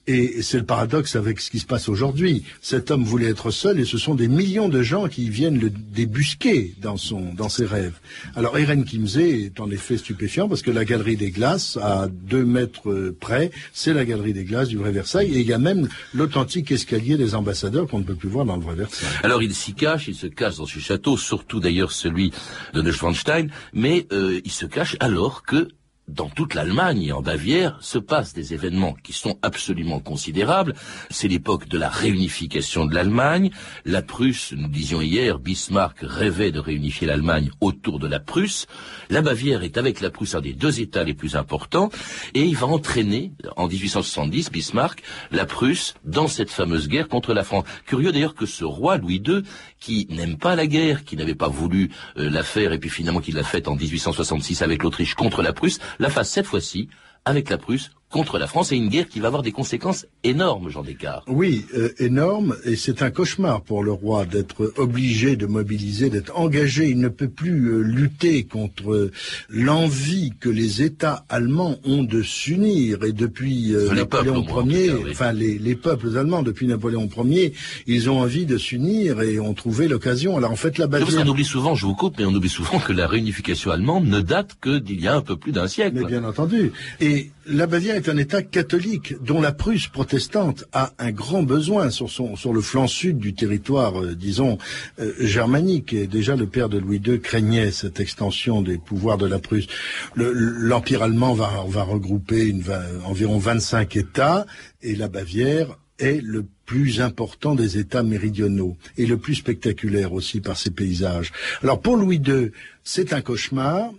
Et 0.10 0.42
c'est 0.42 0.58
le 0.58 0.66
paradoxe 0.66 1.16
avec 1.16 1.40
ce 1.40 1.52
qui 1.52 1.60
se 1.60 1.68
passe 1.68 1.88
aujourd'hui. 1.88 2.44
Cet 2.64 2.90
homme 2.90 3.04
voulait 3.04 3.30
être 3.30 3.52
seul 3.52 3.80
et 3.80 3.86
ce 3.86 4.00
sont 4.00 4.16
des 4.16 4.28
millions 4.28 4.68
de 4.68 4.82
gens 4.82 5.08
qui 5.08 5.30
viennent 5.30 5.60
le 5.60 5.70
débusquer 5.70 6.74
dans, 6.82 6.98
son, 6.98 7.32
dans 7.36 7.48
ses 7.48 7.68
rêves. 7.68 7.94
Alors 8.36 8.58
Eren 8.58 8.86
Kimsey 8.86 9.44
est 9.44 9.60
en 9.60 9.70
effet 9.70 9.98
stupéfiant 9.98 10.50
parce 10.50 10.64
que 10.64 10.72
la 10.72 10.84
galerie 10.84 11.16
des 11.16 11.30
glaces, 11.30 11.78
à 11.80 12.08
deux 12.08 12.44
mètres 12.44 12.90
euh, 12.90 13.16
près, 13.20 13.52
c'est 13.72 13.94
la 13.94 14.04
galerie 14.04 14.34
des 14.34 14.46
glaces 14.46 14.70
du 14.70 14.78
vrai 14.78 14.92
Versailles 14.92 15.32
et 15.32 15.42
il 15.42 15.48
y 15.48 15.54
a 15.54 15.60
même 15.60 15.88
l'authentique 16.16 16.72
escalier 16.72 17.16
des 17.16 17.36
ambassadeurs 17.36 17.88
qu'on 17.88 18.00
ne 18.00 18.04
peut 18.04 18.16
plus 18.16 18.30
voir 18.30 18.46
dans 18.46 18.56
le 18.56 18.64
vrai 18.64 18.74
Versailles. 18.74 19.10
Alors 19.22 19.44
il 19.44 19.54
s'y 19.54 19.76
cache, 19.76 20.08
il 20.08 20.16
se 20.16 20.26
cache 20.26 20.58
dans 20.58 20.66
ce 20.66 20.80
château, 20.80 21.18
surtout 21.18 21.60
d'ailleurs 21.60 21.92
celui 21.92 22.32
de 22.74 22.82
Neuschwanstein, 22.82 23.50
mais 23.74 24.08
euh, 24.12 24.42
il 24.44 24.52
se 24.52 24.66
cache 24.66 24.98
alors 25.00 25.44
que 25.44 25.68
dans 26.10 26.30
toute 26.30 26.54
l'Allemagne 26.54 27.04
et 27.04 27.12
en 27.12 27.22
Bavière 27.22 27.78
se 27.82 27.98
passent 27.98 28.34
des 28.34 28.54
événements 28.54 28.96
qui 29.04 29.14
sont 29.14 29.38
absolument 29.42 30.00
considérables. 30.00 30.74
C'est 31.10 31.28
l'époque 31.28 31.68
de 31.68 31.78
la 31.78 31.90
réunification 31.90 32.86
de 32.86 32.96
l'Allemagne. 32.96 33.52
La 33.86 34.02
Prusse, 34.02 34.54
nous 34.56 34.68
disions 34.68 35.02
hier, 35.02 35.40
Bismarck 35.40 36.00
rêvait 36.02 36.52
de 36.52 36.60
réunifier 36.60 37.08
l'Allemagne 37.08 37.52
autour 37.62 38.00
de 38.00 38.08
la 38.08 38.20
Prusse. 38.20 38.68
La 39.10 39.22
Bavière 39.22 39.64
est 39.64 39.78
avec 39.78 40.02
la 40.02 40.10
Prusse 40.10 40.36
un 40.36 40.42
des 40.42 40.54
deux 40.54 40.82
États 40.82 41.04
les 41.04 41.14
plus 41.14 41.36
importants 41.36 41.90
et 42.34 42.44
il 42.44 42.56
va 42.56 42.68
entraîner 42.68 43.32
en 43.56 43.68
1870 43.68 44.52
Bismarck 44.52 45.04
la 45.32 45.46
Prusse 45.46 45.94
dans 46.04 46.28
cette 46.28 46.52
fameuse 46.52 46.88
guerre 46.88 47.08
contre 47.08 47.34
la 47.34 47.44
France. 47.44 47.66
Curieux 47.86 48.12
d'ailleurs 48.12 48.36
que 48.36 48.46
ce 48.46 48.66
roi 48.66 48.98
Louis 48.98 49.22
II, 49.26 49.44
qui 49.80 50.08
n'aime 50.10 50.38
pas 50.38 50.56
la 50.56 50.68
guerre, 50.68 51.04
qui 51.04 51.16
n'avait 51.16 51.36
pas 51.36 51.48
voulu 51.48 51.92
euh, 52.18 52.30
la 52.30 52.44
faire 52.44 52.74
et 52.74 52.80
puis 52.80 52.90
finalement 52.90 53.22
qui 53.22 53.32
l'a 53.32 53.44
faite 53.44 53.68
en 53.68 53.76
1866 53.76 54.62
avec 54.62 54.84
l'Autriche 54.84 55.16
contre 55.16 55.42
la 55.42 55.54
Prusse, 55.54 55.80
la 56.00 56.10
fasse 56.10 56.32
cette 56.32 56.46
fois-ci 56.46 56.90
avec 57.26 57.50
la 57.50 57.58
Prusse 57.58 57.92
contre 58.10 58.40
la 58.40 58.48
France 58.48 58.72
et 58.72 58.76
une 58.76 58.90
guerre 58.90 59.08
qui 59.08 59.20
va 59.20 59.28
avoir 59.28 59.44
des 59.44 59.52
conséquences 59.52 60.06
énormes, 60.24 60.70
Jean 60.70 60.84
Descartes. 60.84 61.24
Oui, 61.28 61.66
euh, 61.76 61.90
énorme, 62.00 62.56
et 62.66 62.76
c'est 62.76 63.02
un 63.02 63.12
cauchemar 63.12 63.62
pour 63.62 63.84
le 63.84 63.92
roi 63.92 64.26
d'être 64.26 64.74
obligé 64.78 65.36
de 65.36 65.46
mobiliser, 65.46 66.10
d'être 66.10 66.38
engagé. 66.38 66.90
Il 66.90 67.00
ne 67.00 67.10
peut 67.10 67.30
plus 67.30 67.68
euh, 67.68 67.82
lutter 67.82 68.44
contre 68.44 68.92
euh, 68.92 69.12
l'envie 69.50 70.34
que 70.40 70.50
les 70.50 70.82
États 70.82 71.26
allemands 71.30 71.78
ont 71.86 72.04
de 72.04 72.24
s'unir. 72.24 73.04
Et 73.04 73.12
depuis 73.12 73.76
euh, 73.76 73.94
Napoléon 73.94 74.44
Ier, 74.66 74.92
oui. 74.92 75.12
enfin 75.12 75.32
les, 75.32 75.60
les 75.60 75.76
peuples 75.76 76.18
allemands 76.18 76.42
depuis 76.42 76.68
Napoléon 76.68 77.08
Ier, 77.26 77.54
ils 77.86 78.10
ont 78.10 78.20
envie 78.20 78.46
de 78.46 78.58
s'unir 78.58 79.22
et 79.22 79.40
ont 79.40 79.54
trouvé 79.54 79.88
l'occasion. 79.88 80.36
Alors 80.36 80.52
en 80.52 80.56
fait, 80.56 80.78
la 80.78 80.88
Parce 80.88 81.04
Bavière... 81.04 81.24
qu'on 81.24 81.30
oublie 81.30 81.46
souvent, 81.46 81.76
je 81.76 81.86
vous 81.86 81.96
coupe, 81.96 82.16
mais 82.18 82.26
on 82.26 82.34
oublie 82.34 82.50
souvent 82.50 82.80
que 82.80 82.94
la 82.94 83.08
réunification 83.08 83.72
allemande 83.72 84.08
ne 84.08 84.22
date 84.22 84.58
que 84.60 84.80
d'il 84.80 85.00
y 85.00 85.08
a 85.08 85.16
un 85.16 85.22
peu 85.22 85.36
plus 85.36 85.52
d'un 85.52 85.68
siècle. 85.68 85.98
Mais 86.00 86.06
bien 86.06 86.24
entendu. 86.24 86.72
Et 87.02 87.30
la 87.50 87.68
Bavière 87.68 87.96
est 87.96 88.08
un 88.10 88.18
État 88.18 88.42
catholique 88.44 89.16
dont 89.24 89.42
la 89.42 89.52
Prusse 89.52 89.88
protestante 89.88 90.66
a 90.72 90.94
un 91.00 91.12
grand 91.12 91.44
besoin 91.44 91.90
sur, 91.90 92.10
son, 92.10 92.36
sur 92.36 92.54
le 92.54 92.62
flanc 92.62 92.88
sud 92.88 93.18
du 93.18 93.34
territoire, 93.34 94.02
euh, 94.02 94.16
disons, 94.16 94.58
euh, 95.00 95.14
germanique. 95.20 95.94
Et 95.94 96.08
déjà, 96.08 96.36
le 96.36 96.46
père 96.46 96.70
de 96.70 96.78
Louis 96.78 97.02
II 97.06 97.20
craignait 97.20 97.72
cette 97.72 98.00
extension 98.00 98.62
des 98.62 98.78
pouvoirs 98.78 99.18
de 99.18 99.26
la 99.26 99.40
Prusse. 99.40 99.68
Le- 100.16 100.32
L'Empire 100.32 101.02
allemand 101.04 101.34
va, 101.34 101.48
regrouper 101.84 102.46
une, 102.46 102.64
environ 103.06 103.38
25 103.40 103.96
États 103.98 104.46
et 104.82 104.96
la 104.96 105.08
Bavière 105.08 105.78
est 105.98 106.22
le 106.24 106.46
plus 106.66 107.02
important 107.02 107.56
des 107.56 107.78
États 107.78 108.04
méridionaux 108.04 108.78
et 108.98 109.06
le 109.06 109.18
plus 109.18 109.36
spectaculaire 109.36 110.14
aussi 110.14 110.40
par 110.40 110.56
ses 110.58 110.70
paysages. 110.70 111.32
Alors 111.64 111.82
pour 111.82 111.98
Louis 111.98 112.22
II, 112.26 112.52
c'est 112.84 113.12
un 113.12 113.22
cauchemar. 113.22 113.92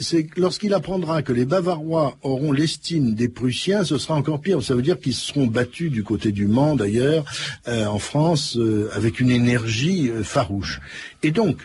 C'est 0.00 0.26
lorsqu'il 0.36 0.74
apprendra 0.74 1.22
que 1.22 1.32
les 1.32 1.44
Bavarois 1.44 2.16
auront 2.22 2.52
l'estime 2.52 3.14
des 3.14 3.28
Prussiens, 3.28 3.84
ce 3.84 3.98
sera 3.98 4.14
encore 4.14 4.40
pire. 4.40 4.62
Ça 4.62 4.74
veut 4.74 4.82
dire 4.82 4.98
qu'ils 4.98 5.14
seront 5.14 5.46
battus 5.46 5.90
du 5.90 6.02
côté 6.02 6.32
du 6.32 6.46
Mans, 6.46 6.76
d'ailleurs, 6.76 7.24
euh, 7.68 7.86
en 7.86 7.98
France, 7.98 8.56
euh, 8.56 8.88
avec 8.92 9.20
une 9.20 9.30
énergie 9.30 10.10
euh, 10.10 10.22
farouche. 10.22 10.80
Et 11.22 11.30
donc, 11.30 11.58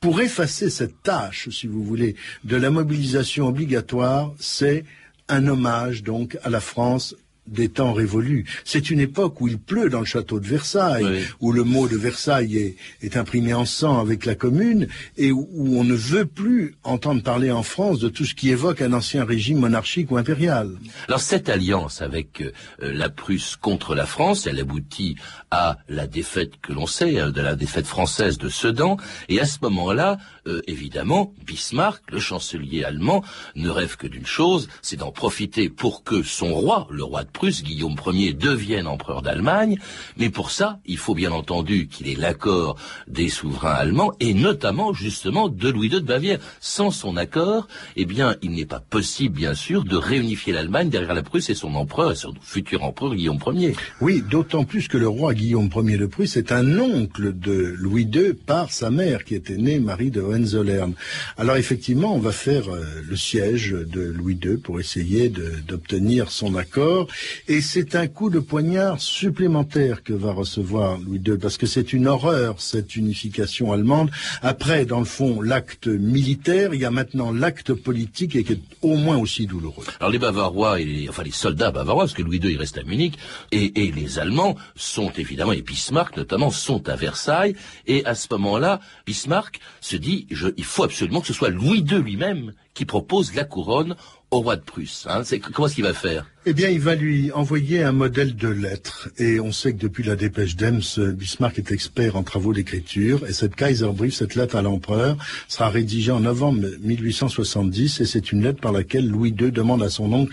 pour 0.00 0.20
effacer 0.20 0.70
cette 0.70 1.02
tâche, 1.02 1.48
si 1.50 1.66
vous 1.66 1.82
voulez, 1.82 2.14
de 2.44 2.56
la 2.56 2.70
mobilisation 2.70 3.48
obligatoire, 3.48 4.32
c'est 4.38 4.84
un 5.28 5.46
hommage 5.46 6.02
donc 6.02 6.38
à 6.42 6.50
la 6.50 6.60
France 6.60 7.14
des 7.50 7.68
temps 7.68 7.92
révolus. 7.92 8.44
C'est 8.64 8.90
une 8.90 9.00
époque 9.00 9.40
où 9.40 9.48
il 9.48 9.58
pleut 9.58 9.88
dans 9.90 10.00
le 10.00 10.06
château 10.06 10.40
de 10.40 10.46
Versailles, 10.46 11.04
Oui. 11.04 11.20
où 11.40 11.52
le 11.52 11.64
mot 11.64 11.88
de 11.88 11.96
Versailles 11.96 12.56
est, 12.56 12.76
est 13.02 13.16
imprimé 13.16 13.54
en 13.54 13.64
sang 13.64 13.98
avec 14.00 14.24
la 14.26 14.34
commune, 14.34 14.88
et 15.16 15.32
où, 15.32 15.48
où 15.52 15.78
on 15.78 15.84
ne 15.84 15.94
veut 15.94 16.26
plus 16.26 16.76
entendre 16.84 17.22
parler 17.22 17.50
en 17.50 17.62
France 17.62 17.98
de 17.98 18.08
tout 18.08 18.24
ce 18.24 18.34
qui 18.34 18.50
évoque 18.50 18.82
un 18.82 18.92
ancien 18.92 19.24
régime 19.24 19.58
monarchique 19.58 20.10
ou 20.10 20.16
impérial. 20.16 20.70
Alors 21.08 21.20
cette 21.20 21.48
alliance 21.48 22.02
avec 22.02 22.40
euh, 22.42 22.52
la 22.80 23.08
Prusse 23.08 23.56
contre 23.56 23.94
la 23.94 24.06
France, 24.06 24.46
elle 24.46 24.60
aboutit 24.60 25.16
à 25.50 25.78
la 25.88 26.06
défaite 26.06 26.52
que 26.62 26.72
l'on 26.72 26.86
sait, 26.86 27.18
euh, 27.18 27.30
de 27.30 27.40
la 27.40 27.56
défaite 27.56 27.86
française 27.86 28.38
de 28.38 28.48
Sedan, 28.48 28.96
et 29.28 29.40
à 29.40 29.44
ce 29.46 29.58
moment-là, 29.62 30.18
euh, 30.46 30.60
évidemment, 30.66 31.32
Bismarck, 31.46 32.02
le 32.10 32.20
chancelier 32.20 32.84
allemand, 32.84 33.22
ne 33.56 33.68
rêve 33.68 33.96
que 33.96 34.06
d'une 34.06 34.26
chose, 34.26 34.68
c'est 34.82 34.96
d'en 34.96 35.12
profiter 35.12 35.68
pour 35.68 36.04
que 36.04 36.22
son 36.22 36.52
roi, 36.54 36.86
le 36.90 37.04
roi 37.04 37.24
de 37.24 37.28
Prusse, 37.38 37.62
Guillaume 37.62 37.94
Ier, 38.04 38.32
devienne 38.32 38.88
empereur 38.88 39.22
d'Allemagne, 39.22 39.78
mais 40.16 40.28
pour 40.28 40.50
ça, 40.50 40.80
il 40.86 40.98
faut 40.98 41.14
bien 41.14 41.30
entendu 41.30 41.86
qu'il 41.86 42.08
ait 42.08 42.16
l'accord 42.16 42.74
des 43.06 43.28
souverains 43.28 43.74
allemands, 43.74 44.12
et 44.18 44.34
notamment, 44.34 44.92
justement, 44.92 45.48
de 45.48 45.68
Louis 45.68 45.86
II 45.86 46.00
de 46.00 46.06
Bavière. 46.06 46.40
Sans 46.60 46.90
son 46.90 47.16
accord, 47.16 47.68
eh 47.94 48.06
bien, 48.06 48.34
il 48.42 48.50
n'est 48.50 48.66
pas 48.66 48.80
possible, 48.80 49.36
bien 49.36 49.54
sûr, 49.54 49.84
de 49.84 49.94
réunifier 49.94 50.52
l'Allemagne 50.52 50.90
derrière 50.90 51.14
la 51.14 51.22
Prusse 51.22 51.48
et 51.48 51.54
son 51.54 51.76
empereur, 51.76 52.10
et 52.10 52.16
son 52.16 52.34
futur 52.42 52.82
empereur 52.82 53.14
Guillaume 53.14 53.38
Ier. 53.52 53.76
Oui, 54.00 54.20
d'autant 54.28 54.64
plus 54.64 54.88
que 54.88 54.98
le 54.98 55.06
roi 55.06 55.32
Guillaume 55.32 55.70
Ier 55.72 55.96
de 55.96 56.06
Prusse 56.06 56.36
est 56.36 56.50
un 56.50 56.80
oncle 56.80 57.38
de 57.38 57.76
Louis 57.78 58.10
II 58.12 58.32
par 58.32 58.72
sa 58.72 58.90
mère, 58.90 59.22
qui 59.22 59.36
était 59.36 59.58
née 59.58 59.78
Marie 59.78 60.10
de 60.10 60.20
Hohenzollern. 60.20 60.92
Alors 61.36 61.54
effectivement, 61.54 62.16
on 62.16 62.18
va 62.18 62.32
faire 62.32 62.68
euh, 62.68 62.84
le 63.08 63.14
siège 63.14 63.70
de 63.70 64.00
Louis 64.00 64.40
II 64.42 64.56
pour 64.56 64.80
essayer 64.80 65.28
d'obtenir 65.28 66.32
son 66.32 66.56
accord, 66.56 67.06
et 67.46 67.60
c'est 67.60 67.94
un 67.94 68.06
coup 68.06 68.30
de 68.30 68.38
poignard 68.38 69.00
supplémentaire 69.00 70.02
que 70.02 70.12
va 70.12 70.32
recevoir 70.32 70.98
Louis 70.98 71.20
II, 71.24 71.38
parce 71.38 71.56
que 71.56 71.66
c'est 71.66 71.92
une 71.92 72.06
horreur, 72.06 72.60
cette 72.60 72.96
unification 72.96 73.72
allemande. 73.72 74.10
Après, 74.42 74.84
dans 74.84 74.98
le 74.98 75.04
fond, 75.04 75.40
l'acte 75.40 75.86
militaire, 75.86 76.74
il 76.74 76.80
y 76.80 76.84
a 76.84 76.90
maintenant 76.90 77.32
l'acte 77.32 77.72
politique, 77.72 78.36
et 78.36 78.44
qui 78.44 78.52
est 78.52 78.60
au 78.82 78.96
moins 78.96 79.16
aussi 79.16 79.46
douloureux. 79.46 79.84
Alors 80.00 80.10
les 80.10 80.18
Bavarois 80.18 80.80
et 80.80 80.84
les, 80.84 81.08
enfin 81.08 81.22
les 81.22 81.30
soldats 81.30 81.70
bavarois, 81.70 82.04
parce 82.04 82.14
que 82.14 82.22
Louis 82.22 82.38
II 82.38 82.52
il 82.52 82.58
reste 82.58 82.78
à 82.78 82.82
Munich, 82.82 83.14
et, 83.52 83.84
et 83.84 83.92
les 83.92 84.18
Allemands 84.18 84.56
sont 84.76 85.10
évidemment, 85.16 85.52
et 85.52 85.62
Bismarck 85.62 86.16
notamment, 86.16 86.50
sont 86.50 86.88
à 86.88 86.96
Versailles, 86.96 87.54
et 87.86 88.04
à 88.04 88.14
ce 88.14 88.26
moment-là, 88.32 88.80
Bismarck 89.06 89.60
se 89.80 89.96
dit, 89.96 90.26
il 90.56 90.64
faut 90.64 90.84
absolument 90.84 91.20
que 91.20 91.26
ce 91.26 91.32
soit 91.32 91.50
Louis 91.50 91.80
II 91.80 91.98
lui-même 91.98 92.52
qui 92.78 92.84
propose 92.84 93.34
la 93.34 93.42
couronne 93.42 93.96
au 94.30 94.38
roi 94.38 94.54
de 94.54 94.60
Prusse. 94.60 95.04
Hein. 95.10 95.22
C'est, 95.24 95.40
comment 95.40 95.66
est-ce 95.66 95.74
qu'il 95.74 95.82
va 95.82 95.92
faire? 95.92 96.26
Eh 96.46 96.52
bien, 96.52 96.68
il 96.68 96.78
va 96.78 96.94
lui 96.94 97.32
envoyer 97.32 97.82
un 97.82 97.90
modèle 97.90 98.36
de 98.36 98.46
lettre. 98.46 99.08
Et 99.18 99.40
on 99.40 99.50
sait 99.50 99.72
que 99.72 99.78
depuis 99.78 100.04
la 100.04 100.14
dépêche 100.14 100.54
d'Ems, 100.54 100.80
Bismarck 100.96 101.58
est 101.58 101.72
expert 101.72 102.14
en 102.14 102.22
travaux 102.22 102.52
d'écriture. 102.52 103.26
Et 103.26 103.32
cette 103.32 103.56
Kaiserbrief, 103.56 104.14
cette 104.14 104.36
lettre 104.36 104.54
à 104.54 104.62
l'empereur, 104.62 105.16
sera 105.48 105.70
rédigée 105.70 106.12
en 106.12 106.20
novembre 106.20 106.68
1870. 106.80 108.00
Et 108.00 108.04
c'est 108.06 108.30
une 108.30 108.44
lettre 108.44 108.60
par 108.60 108.70
laquelle 108.70 109.08
Louis 109.08 109.30
II 109.30 109.50
demande 109.50 109.82
à 109.82 109.88
son 109.88 110.12
oncle 110.12 110.32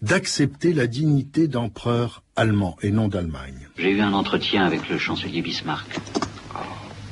d'accepter 0.00 0.72
la 0.72 0.86
dignité 0.86 1.48
d'empereur 1.48 2.22
allemand 2.36 2.76
et 2.82 2.92
non 2.92 3.08
d'Allemagne. 3.08 3.68
J'ai 3.78 3.90
eu 3.90 4.00
un 4.00 4.12
entretien 4.12 4.64
avec 4.64 4.88
le 4.88 4.96
chancelier 4.96 5.42
Bismarck. 5.42 5.98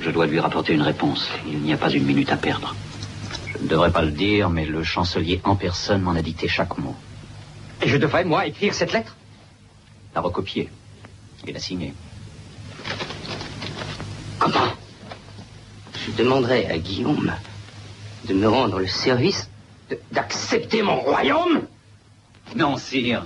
Je 0.00 0.10
dois 0.10 0.28
lui 0.28 0.38
rapporter 0.38 0.72
une 0.72 0.82
réponse. 0.82 1.28
Il 1.48 1.58
n'y 1.58 1.72
a 1.72 1.76
pas 1.76 1.90
une 1.90 2.04
minute 2.04 2.30
à 2.30 2.36
perdre. 2.36 2.76
Je 3.58 3.64
ne 3.64 3.68
devrais 3.68 3.90
pas 3.90 4.02
le 4.02 4.12
dire, 4.12 4.50
mais 4.50 4.64
le 4.64 4.84
chancelier 4.84 5.40
en 5.44 5.56
personne 5.56 6.02
m'en 6.02 6.12
a 6.12 6.22
dicté 6.22 6.46
chaque 6.46 6.78
mot. 6.78 6.94
Et 7.82 7.88
je 7.88 7.96
devrais, 7.96 8.24
moi, 8.24 8.46
écrire 8.46 8.72
cette 8.72 8.92
lettre? 8.92 9.16
La 10.14 10.20
recopier 10.20 10.68
et 11.46 11.52
la 11.52 11.58
signer. 11.58 11.92
Comment? 14.38 14.72
Je 15.94 16.12
demanderai 16.12 16.66
à 16.66 16.78
Guillaume 16.78 17.32
de 18.26 18.34
me 18.34 18.48
rendre 18.48 18.78
le 18.78 18.86
service. 18.86 19.50
D'accepter 20.12 20.82
mon 20.82 21.00
royaume? 21.00 21.62
Non, 22.54 22.76
sire. 22.76 23.24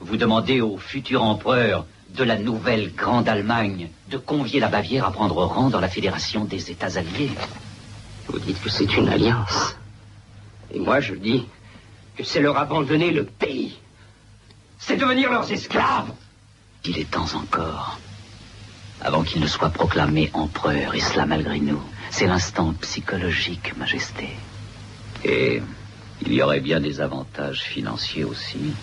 Vous 0.00 0.16
demandez 0.16 0.60
au 0.60 0.76
futur 0.76 1.22
empereur 1.22 1.86
de 2.10 2.22
la 2.22 2.36
nouvelle 2.36 2.94
Grande 2.94 3.28
Allemagne 3.28 3.88
de 4.10 4.18
convier 4.18 4.60
la 4.60 4.68
Bavière 4.68 5.06
à 5.06 5.10
prendre 5.10 5.44
rang 5.44 5.70
dans 5.70 5.80
la 5.80 5.88
Fédération 5.88 6.44
des 6.44 6.70
États 6.70 6.98
alliés. 6.98 7.30
Vous 8.28 8.38
dites 8.38 8.60
que 8.60 8.70
c'est 8.70 8.96
une 8.96 9.08
alliance. 9.08 9.76
Et 10.70 10.78
moi, 10.78 11.00
je 11.00 11.14
dis 11.14 11.46
que 12.16 12.24
c'est 12.24 12.40
leur 12.40 12.56
abandonner 12.56 13.10
le 13.10 13.24
pays. 13.24 13.76
C'est 14.78 14.96
devenir 14.96 15.30
leurs 15.30 15.50
esclaves. 15.50 16.12
Il 16.84 16.98
est 16.98 17.10
temps 17.10 17.34
encore. 17.34 17.98
Avant 19.00 19.22
qu'il 19.22 19.40
ne 19.40 19.46
soit 19.46 19.70
proclamé 19.70 20.30
empereur, 20.32 20.94
et 20.94 21.00
cela 21.00 21.26
malgré 21.26 21.58
nous. 21.60 21.82
C'est 22.10 22.26
l'instant 22.26 22.72
psychologique, 22.80 23.76
Majesté. 23.76 24.28
Et 25.24 25.62
il 26.22 26.32
y 26.32 26.42
aurait 26.42 26.60
bien 26.60 26.80
des 26.80 27.00
avantages 27.00 27.62
financiers 27.62 28.24
aussi. 28.24 28.74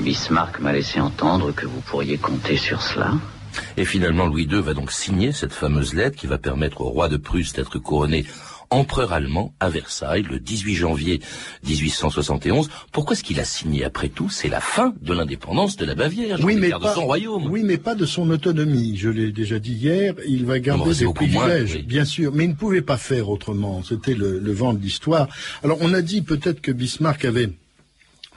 Bismarck 0.00 0.60
m'a 0.60 0.72
laissé 0.72 1.00
entendre 1.00 1.52
que 1.52 1.66
vous 1.66 1.80
pourriez 1.80 2.18
compter 2.18 2.56
sur 2.56 2.82
cela. 2.82 3.12
Et 3.76 3.84
finalement, 3.84 4.26
Louis 4.26 4.44
II 4.50 4.60
va 4.60 4.74
donc 4.74 4.92
signer 4.92 5.32
cette 5.32 5.52
fameuse 5.52 5.94
lettre 5.94 6.16
qui 6.16 6.26
va 6.26 6.38
permettre 6.38 6.80
au 6.80 6.88
roi 6.90 7.08
de 7.08 7.16
Prusse 7.16 7.52
d'être 7.52 7.78
couronné 7.78 8.24
empereur 8.70 9.12
allemand 9.12 9.54
à 9.60 9.68
Versailles 9.68 10.24
le 10.28 10.40
18 10.40 10.74
janvier 10.74 11.20
1871. 11.68 12.68
Pourquoi 12.90 13.14
est-ce 13.14 13.22
qu'il 13.22 13.38
a 13.38 13.44
signé 13.44 13.84
après 13.84 14.08
tout? 14.08 14.28
C'est 14.28 14.48
la 14.48 14.60
fin 14.60 14.92
de 15.00 15.12
l'indépendance 15.12 15.76
de 15.76 15.84
la 15.84 15.94
Bavière, 15.94 16.38
Oui, 16.42 16.56
mais 16.56 16.70
de 16.70 16.76
pas, 16.76 16.94
son 16.94 17.04
royaume. 17.06 17.46
oui, 17.48 17.62
mais 17.64 17.78
pas 17.78 17.94
de 17.94 18.04
son 18.06 18.28
autonomie. 18.30 18.96
Je 18.96 19.08
l'ai 19.08 19.30
déjà 19.30 19.60
dit 19.60 19.72
hier, 19.74 20.14
il 20.26 20.44
va 20.46 20.58
garder 20.58 21.04
beaucoup 21.04 21.26
moins, 21.26 21.44
privilèges, 21.44 21.74
oui. 21.76 21.82
bien 21.84 22.04
sûr, 22.04 22.32
mais 22.34 22.44
il 22.44 22.50
ne 22.50 22.54
pouvait 22.54 22.82
pas 22.82 22.96
faire 22.96 23.28
autrement. 23.28 23.82
C'était 23.84 24.14
le, 24.14 24.40
le 24.40 24.52
vent 24.52 24.74
de 24.74 24.80
l'histoire. 24.80 25.28
Alors, 25.62 25.78
on 25.80 25.94
a 25.94 26.02
dit 26.02 26.22
peut-être 26.22 26.60
que 26.60 26.72
Bismarck 26.72 27.24
avait 27.24 27.50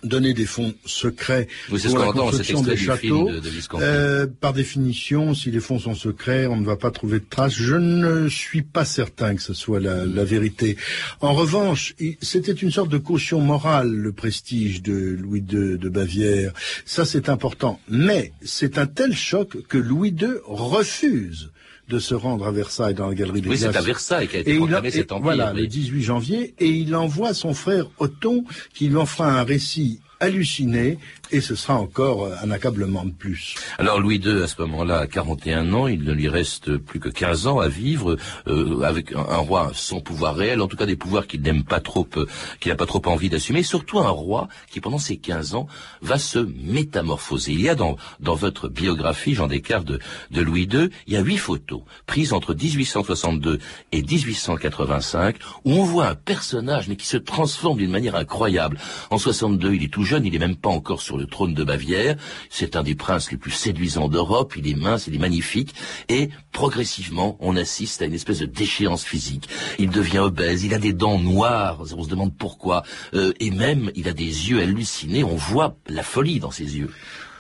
donné 0.03 0.33
des 0.33 0.45
fonds 0.45 0.73
secrets 0.85 1.47
Oui, 1.71 1.81
pour 1.81 1.97
la 1.99 2.11
construction 2.11 2.61
des 2.61 2.77
châteaux. 2.77 3.29
de- 3.31 3.39
de 3.39 3.49
Visconti. 3.49 3.83
Euh, 3.85 4.27
par 4.27 4.53
définition, 4.53 5.33
si 5.33 5.51
les 5.51 5.59
fonds 5.59 5.79
sont 5.79 5.95
secrets, 5.95 6.45
on 6.47 6.57
ne 6.57 6.65
va 6.65 6.75
pas 6.75 6.91
trouver 6.91 7.19
de 7.19 7.25
traces. 7.29 7.53
Je 7.53 7.75
ne 7.75 8.27
suis 8.29 8.61
pas 8.61 8.85
certain 8.85 9.35
que 9.35 9.41
ce 9.41 9.53
soit 9.53 9.79
la, 9.79 10.05
la 10.05 10.23
vérité. 10.23 10.77
En 11.21 11.33
revanche, 11.33 11.95
c'était 12.21 12.51
une 12.51 12.71
sorte 12.71 12.89
de 12.89 12.97
caution 12.97 13.41
morale, 13.41 13.89
le 13.91 14.11
prestige 14.11 14.81
de 14.81 14.93
Louis 15.19 15.39
II 15.49 15.77
de 15.77 15.89
Bavière. 15.89 16.53
Ça, 16.85 17.05
c'est 17.05 17.29
important. 17.29 17.79
Mais 17.89 18.33
c'est 18.43 18.77
un 18.77 18.85
tel 18.87 19.15
choc 19.15 19.57
que 19.67 19.77
Louis 19.77 20.09
II 20.19 20.27
refuse 20.45 21.51
de 21.89 22.00
se 22.00 22.13
rendre 22.13 22.46
à 22.48 22.51
Versailles 22.51 22.93
dans 22.93 23.08
la 23.08 23.15
galerie 23.15 23.41
des 23.41 23.50
Oui, 23.50 23.58
c'est 23.58 23.75
à 23.75 23.81
Versailles 23.81 24.27
qu'a 24.27 24.38
été 24.39 24.51
Et 24.51 24.53
il, 24.53 24.60
proclamé 24.60 24.88
et 24.89 24.91
cet 24.91 25.12
empire. 25.12 25.24
voilà, 25.24 25.51
oui. 25.53 25.62
le 25.62 25.67
18 25.67 26.01
janvier, 26.03 26.53
et 26.60 26.67
il 26.69 26.96
envoie 26.96 27.34
son 27.34 27.53
frère 27.53 27.88
Othon, 27.98 28.46
qui 28.74 28.88
lui 28.88 28.96
en 28.98 29.05
fera 29.08 29.39
un 29.39 29.43
récit 29.43 30.00
halluciné, 30.19 30.97
et 31.31 31.41
ce 31.41 31.55
sera 31.55 31.75
encore 31.75 32.25
euh, 32.25 32.35
un 32.43 32.51
accablement 32.51 33.05
de 33.05 33.11
plus. 33.11 33.55
Alors 33.77 33.99
Louis 33.99 34.17
II, 34.17 34.41
à 34.41 34.47
ce 34.47 34.61
moment-là, 34.61 34.99
a 34.99 35.07
41 35.07 35.73
ans, 35.73 35.88
il 35.88 36.03
ne 36.03 36.11
lui 36.11 36.27
reste 36.27 36.77
plus 36.77 36.99
que 36.99 37.09
15 37.09 37.47
ans 37.47 37.59
à 37.59 37.67
vivre 37.67 38.17
euh, 38.47 38.81
avec 38.81 39.13
un, 39.13 39.38
roi 39.38 39.71
sans 39.73 40.01
pouvoir 40.01 40.35
réel, 40.35 40.61
en 40.61 40.67
tout 40.67 40.77
cas 40.77 40.85
des 40.85 40.95
pouvoirs 40.95 41.27
qu'il 41.27 41.41
n'aime 41.41 41.63
pas 41.63 41.79
trop, 41.79 42.07
euh, 42.17 42.25
qu'il 42.59 42.71
n'a 42.71 42.75
pas 42.75 42.85
trop 42.85 43.01
envie 43.05 43.29
d'assumer, 43.29 43.63
surtout 43.63 43.99
un 43.99 44.09
roi 44.09 44.47
qui, 44.69 44.81
pendant 44.81 44.97
ces 44.97 45.17
15 45.17 45.55
ans, 45.55 45.67
va 46.01 46.17
se 46.17 46.39
métamorphoser. 46.39 47.53
Il 47.53 47.61
y 47.61 47.69
a 47.69 47.75
dans, 47.75 47.95
dans 48.19 48.35
votre 48.35 48.67
biographie, 48.67 49.35
Jean 49.35 49.47
Descartes, 49.47 49.85
de, 49.85 49.99
de 50.31 50.41
Louis 50.41 50.67
II, 50.71 50.89
il 51.07 51.13
y 51.13 51.17
a 51.17 51.21
huit 51.21 51.38
photos 51.38 51.81
prises 52.05 52.33
entre 52.33 52.53
1862 52.53 53.59
et 53.91 54.01
1885, 54.01 55.38
où 55.63 55.73
on 55.73 55.83
voit 55.83 56.07
un 56.07 56.15
personnage, 56.15 56.88
mais 56.88 56.95
qui 56.95 57.07
se 57.07 57.17
transforme 57.17 57.77
d'une 57.77 57.91
manière 57.91 58.15
incroyable. 58.15 58.79
En 59.11 59.17
62, 59.17 59.75
il 59.75 59.83
est 59.83 59.93
tout 59.93 60.08
jeune, 60.09 60.25
il 60.25 60.33
n'est 60.33 60.39
même 60.39 60.55
pas 60.55 60.69
encore 60.69 61.01
sur 61.01 61.17
le 61.17 61.27
trône 61.27 61.53
de 61.53 61.63
Bavière. 61.63 62.15
C'est 62.49 62.75
un 62.75 62.81
des 62.81 62.95
princes 62.95 63.31
les 63.31 63.37
plus 63.37 63.51
séduisants 63.51 64.07
d'Europe. 64.07 64.55
Il 64.57 64.67
est 64.67 64.73
mince, 64.73 65.05
il 65.05 65.13
est 65.13 65.19
magnifique. 65.19 65.75
Et 66.09 66.29
progressivement, 66.51 67.37
on 67.39 67.55
assiste 67.55 68.01
à 68.01 68.05
une 68.05 68.15
espèce 68.15 68.39
de 68.39 68.47
déchéance 68.47 69.03
physique. 69.03 69.47
Il 69.77 69.91
devient 69.91 70.19
obèse, 70.19 70.63
il 70.63 70.73
a 70.73 70.79
des 70.79 70.93
dents 70.93 71.19
noires, 71.19 71.81
on 71.95 72.03
se 72.03 72.09
demande 72.09 72.35
pourquoi. 72.35 72.81
Euh, 73.13 73.33
et 73.39 73.51
même, 73.51 73.91
il 73.95 74.07
a 74.07 74.13
des 74.13 74.49
yeux 74.49 74.61
hallucinés. 74.61 75.23
On 75.23 75.35
voit 75.35 75.77
la 75.87 76.03
folie 76.03 76.39
dans 76.39 76.51
ses 76.51 76.77
yeux. 76.77 76.89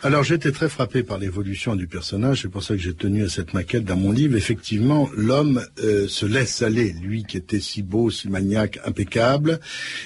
Alors 0.01 0.23
j'étais 0.23 0.53
très 0.53 0.69
frappé 0.69 1.03
par 1.03 1.17
l'évolution 1.17 1.75
du 1.75 1.85
personnage, 1.85 2.43
c'est 2.43 2.47
pour 2.47 2.63
ça 2.63 2.73
que 2.73 2.79
j'ai 2.79 2.93
tenu 2.93 3.25
à 3.25 3.27
cette 3.27 3.53
maquette 3.53 3.83
dans 3.83 3.97
mon 3.97 4.13
livre. 4.13 4.37
Effectivement, 4.37 5.09
l'homme 5.13 5.61
euh, 5.83 6.07
se 6.07 6.25
laisse 6.25 6.61
aller, 6.61 6.93
lui 7.01 7.25
qui 7.25 7.35
était 7.35 7.59
si 7.59 7.83
beau, 7.83 8.09
si 8.09 8.29
maniaque, 8.29 8.79
impeccable. 8.85 9.59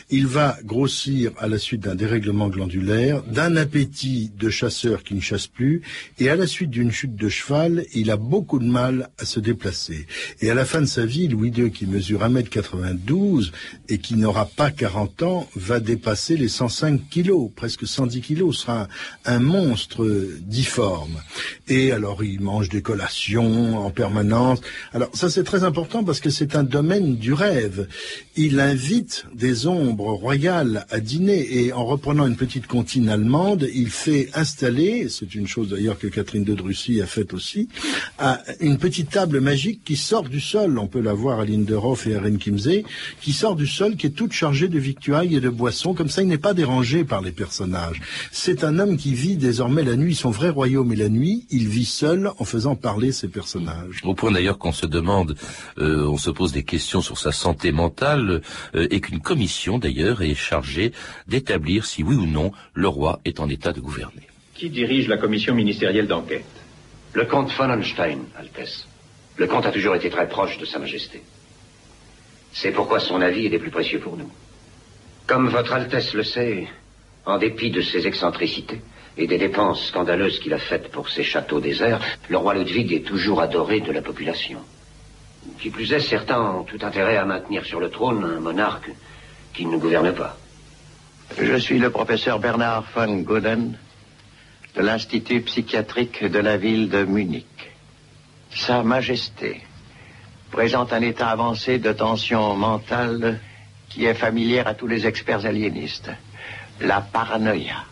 Il 0.10 0.26
va 0.26 0.58
grossir 0.64 1.32
à 1.38 1.48
la 1.48 1.60
suite 1.60 1.82
d'un 1.82 1.94
dérèglement 1.94 2.50
glandulaire, 2.50 3.22
d'un 3.22 3.56
appétit 3.56 4.32
de 4.36 4.50
chasseur 4.50 5.04
qui 5.04 5.14
ne 5.14 5.22
chasse 5.22 5.46
plus, 5.46 5.84
et 6.18 6.28
à 6.28 6.36
la 6.36 6.48
suite 6.48 6.72
d'une 6.72 6.92
chute 6.92 7.16
de 7.16 7.30
cheval, 7.30 7.86
il 7.94 8.10
a 8.10 8.18
beaucoup 8.18 8.58
de 8.58 8.66
mal 8.66 9.10
à 9.20 9.26
se 9.26 9.40
déplacer. 9.40 10.08
Et 10.42 10.50
à 10.50 10.56
la 10.56 10.66
fin 10.66 10.82
de 10.82 10.88
sa 10.88 11.06
vie, 11.06 11.28
Louis 11.28 11.52
II, 11.56 11.70
qui 11.70 11.86
mesure 11.86 12.22
1m92 12.22 13.52
et 13.90 14.00
qui 14.00 14.16
n'aura 14.16 14.48
pas 14.48 14.72
40 14.72 15.22
ans, 15.22 15.48
va 15.56 15.80
dépasser 15.80 16.36
les 16.36 16.48
105 16.48 17.10
kilos, 17.12 17.52
presque 17.56 17.86
110 17.86 18.22
kilos, 18.22 18.58
sera 18.58 18.88
un, 19.26 19.36
un 19.36 19.40
monstre 19.40 19.83
difforme. 20.42 21.22
Et 21.68 21.92
alors 21.92 22.24
il 22.24 22.42
mange 22.42 22.70
des 22.70 22.82
collations 22.82 23.78
en 23.86 23.90
permanence. 23.90 24.60
Alors 24.94 25.10
ça 25.14 25.30
c'est 25.30 25.44
très 25.44 25.64
important 25.64 26.04
parce 26.04 26.20
que 26.20 26.30
c'est 26.30 26.56
un 26.56 26.64
domaine 26.64 27.18
du 27.18 27.34
rêve. 27.34 27.88
Il 28.36 28.60
invite 28.60 29.26
des 29.34 29.68
ombres 29.68 30.14
royales 30.14 30.86
à 30.90 31.00
dîner 31.00 31.66
et 31.66 31.74
en 31.74 31.86
reprenant 31.86 32.28
une 32.28 32.36
petite 32.36 32.68
comptine 32.68 33.10
allemande, 33.10 33.68
il 33.74 33.90
fait 33.90 34.30
installer, 34.34 35.08
c'est 35.10 35.36
une 35.36 35.48
chose 35.48 35.70
d'ailleurs 35.70 35.98
que 35.98 36.08
Catherine 36.08 36.44
de 36.44 36.54
Drussy 36.54 37.02
a 37.02 37.06
faite 37.06 37.34
aussi, 37.34 37.68
une 38.60 38.78
petite 38.78 39.10
table 39.10 39.40
magique 39.40 39.82
qui 39.84 39.96
sort 39.96 40.30
du 40.30 40.40
sol. 40.40 40.78
On 40.78 40.88
peut 40.88 41.02
la 41.02 41.14
voir 41.14 41.40
à 41.40 41.46
Linderhof 41.46 42.08
et 42.08 42.16
à 42.16 42.22
Renkimsee, 42.22 42.84
qui 43.22 43.34
sort 43.34 43.56
du 43.56 43.68
sol, 43.68 43.96
qui 43.96 44.08
est 44.08 44.12
toute 44.12 44.34
chargée 44.34 44.68
de 44.68 44.80
victuailles 44.80 45.36
et 45.36 45.40
de 45.42 45.50
boissons. 45.50 45.94
Comme 45.94 46.10
ça, 46.10 46.22
il 46.22 46.28
n'est 46.28 46.38
pas 46.38 46.54
dérangé 46.54 47.04
par 47.04 47.22
les 47.22 47.32
personnages. 47.32 48.02
C'est 48.32 48.64
un 48.64 48.78
homme 48.80 48.98
qui 48.98 49.14
vit 49.14 49.38
désormais 49.38 49.73
mais 49.74 49.84
la 49.84 49.96
nuit, 49.96 50.16
son 50.16 50.30
vrai 50.30 50.50
royaume 50.50 50.94
est 50.94 50.98
la 50.98 51.10
nuit, 51.10 51.46
il 51.50 51.68
vit 51.68 51.86
seul 51.86 52.32
en 52.38 52.46
faisant 52.46 52.76
parler 52.76 53.12
ses 53.12 53.28
personnages. 53.28 54.02
Au 54.04 54.14
point 54.14 54.32
d'ailleurs 54.32 54.58
qu'on 54.58 54.72
se 54.72 54.86
demande, 54.86 55.36
euh, 55.80 56.06
on 56.08 56.18
se 56.18 56.30
pose 56.30 56.52
des 56.52 56.64
questions 56.64 57.02
sur 57.02 57.18
sa 57.18 57.32
santé 57.32 57.72
mentale, 57.72 58.42
euh, 58.76 58.88
et 58.92 59.02
qu'une 59.02 59.20
commission 59.20 59.80
d'ailleurs 59.80 60.22
est 60.22 60.36
chargée 60.36 60.94
d'établir 61.28 61.86
si 61.86 62.04
oui 62.04 62.16
ou 62.16 62.26
non 62.26 62.52
le 62.74 62.88
roi 62.88 63.20
est 63.26 63.40
en 63.40 63.50
état 63.50 63.74
de 63.74 63.82
gouverner. 63.82 64.28
Qui 64.54 64.70
dirige 64.70 65.08
la 65.08 65.18
commission 65.18 65.56
ministérielle 65.56 66.08
d'enquête? 66.08 66.46
Le 67.14 67.26
comte 67.26 67.52
von 67.52 67.70
Holstein, 67.70 68.20
Altesse. 68.38 68.88
Le 69.38 69.48
comte 69.48 69.66
a 69.66 69.72
toujours 69.72 69.96
été 69.96 70.10
très 70.10 70.30
proche 70.30 70.58
de 70.58 70.66
Sa 70.66 70.80
Majesté. 70.80 71.24
C'est 72.52 72.72
pourquoi 72.72 73.00
son 73.00 73.22
avis 73.22 73.48
est 73.48 73.50
des 73.50 73.60
plus 73.60 73.72
précieux 73.72 74.00
pour 74.00 74.16
nous. 74.16 74.30
Comme 75.26 75.50
votre 75.50 75.74
Altesse 75.74 76.14
le 76.14 76.24
sait, 76.24 76.68
en 77.26 77.40
dépit 77.40 77.72
de 77.72 77.82
ses 77.82 78.06
excentricités, 78.06 78.82
et 79.18 79.28
des 79.28 79.38
dépenses 79.38 79.88
scandaleuses 79.88 80.40
qu'il 80.40 80.54
a 80.54 80.58
faites 80.58 80.90
pour 80.90 81.10
ses 81.10 81.24
châteaux 81.24 81.60
déserts, 81.60 82.02
le 82.30 82.38
roi 82.38 82.56
Ludwig 82.56 82.92
est 82.94 83.06
toujours 83.06 83.42
adoré 83.42 83.80
de 83.80 83.92
la 83.92 84.02
population. 84.02 84.60
Qui 85.60 85.70
plus 85.70 85.92
est, 85.92 86.00
certains 86.00 86.42
ont 86.42 86.64
tout 86.64 86.80
intérêt 86.82 87.18
à 87.18 87.26
maintenir 87.26 87.66
sur 87.66 87.80
le 87.80 87.90
trône 87.90 88.24
un 88.24 88.40
monarque 88.40 88.90
qui 89.54 89.66
ne 89.66 89.78
gouverne 89.78 90.14
pas. 90.14 90.38
Je 91.40 91.56
suis 91.58 91.80
le 91.80 91.90
professeur 91.90 92.40
Bernard 92.40 92.86
von 92.96 93.18
Goden 93.22 93.78
de 94.76 94.82
l'Institut 94.82 95.42
psychiatrique 95.42 96.24
de 96.24 96.40
la 96.40 96.58
ville 96.58 96.90
de 96.90 97.04
Munich. 97.04 97.46
Sa 98.56 98.84
Majesté 98.84 99.62
présente 100.52 100.94
un 100.94 101.02
état 101.02 101.30
avancé 101.30 101.78
de 101.80 101.92
tension 101.92 102.56
mentale 102.56 103.40
qui 103.90 104.06
est 104.06 104.14
familière 104.14 104.68
à 104.68 104.74
tous 104.74 104.88
les 104.88 105.06
experts 105.06 105.46
aliénistes. 105.46 106.10
La 106.82 107.02
paranoïa 107.02 107.86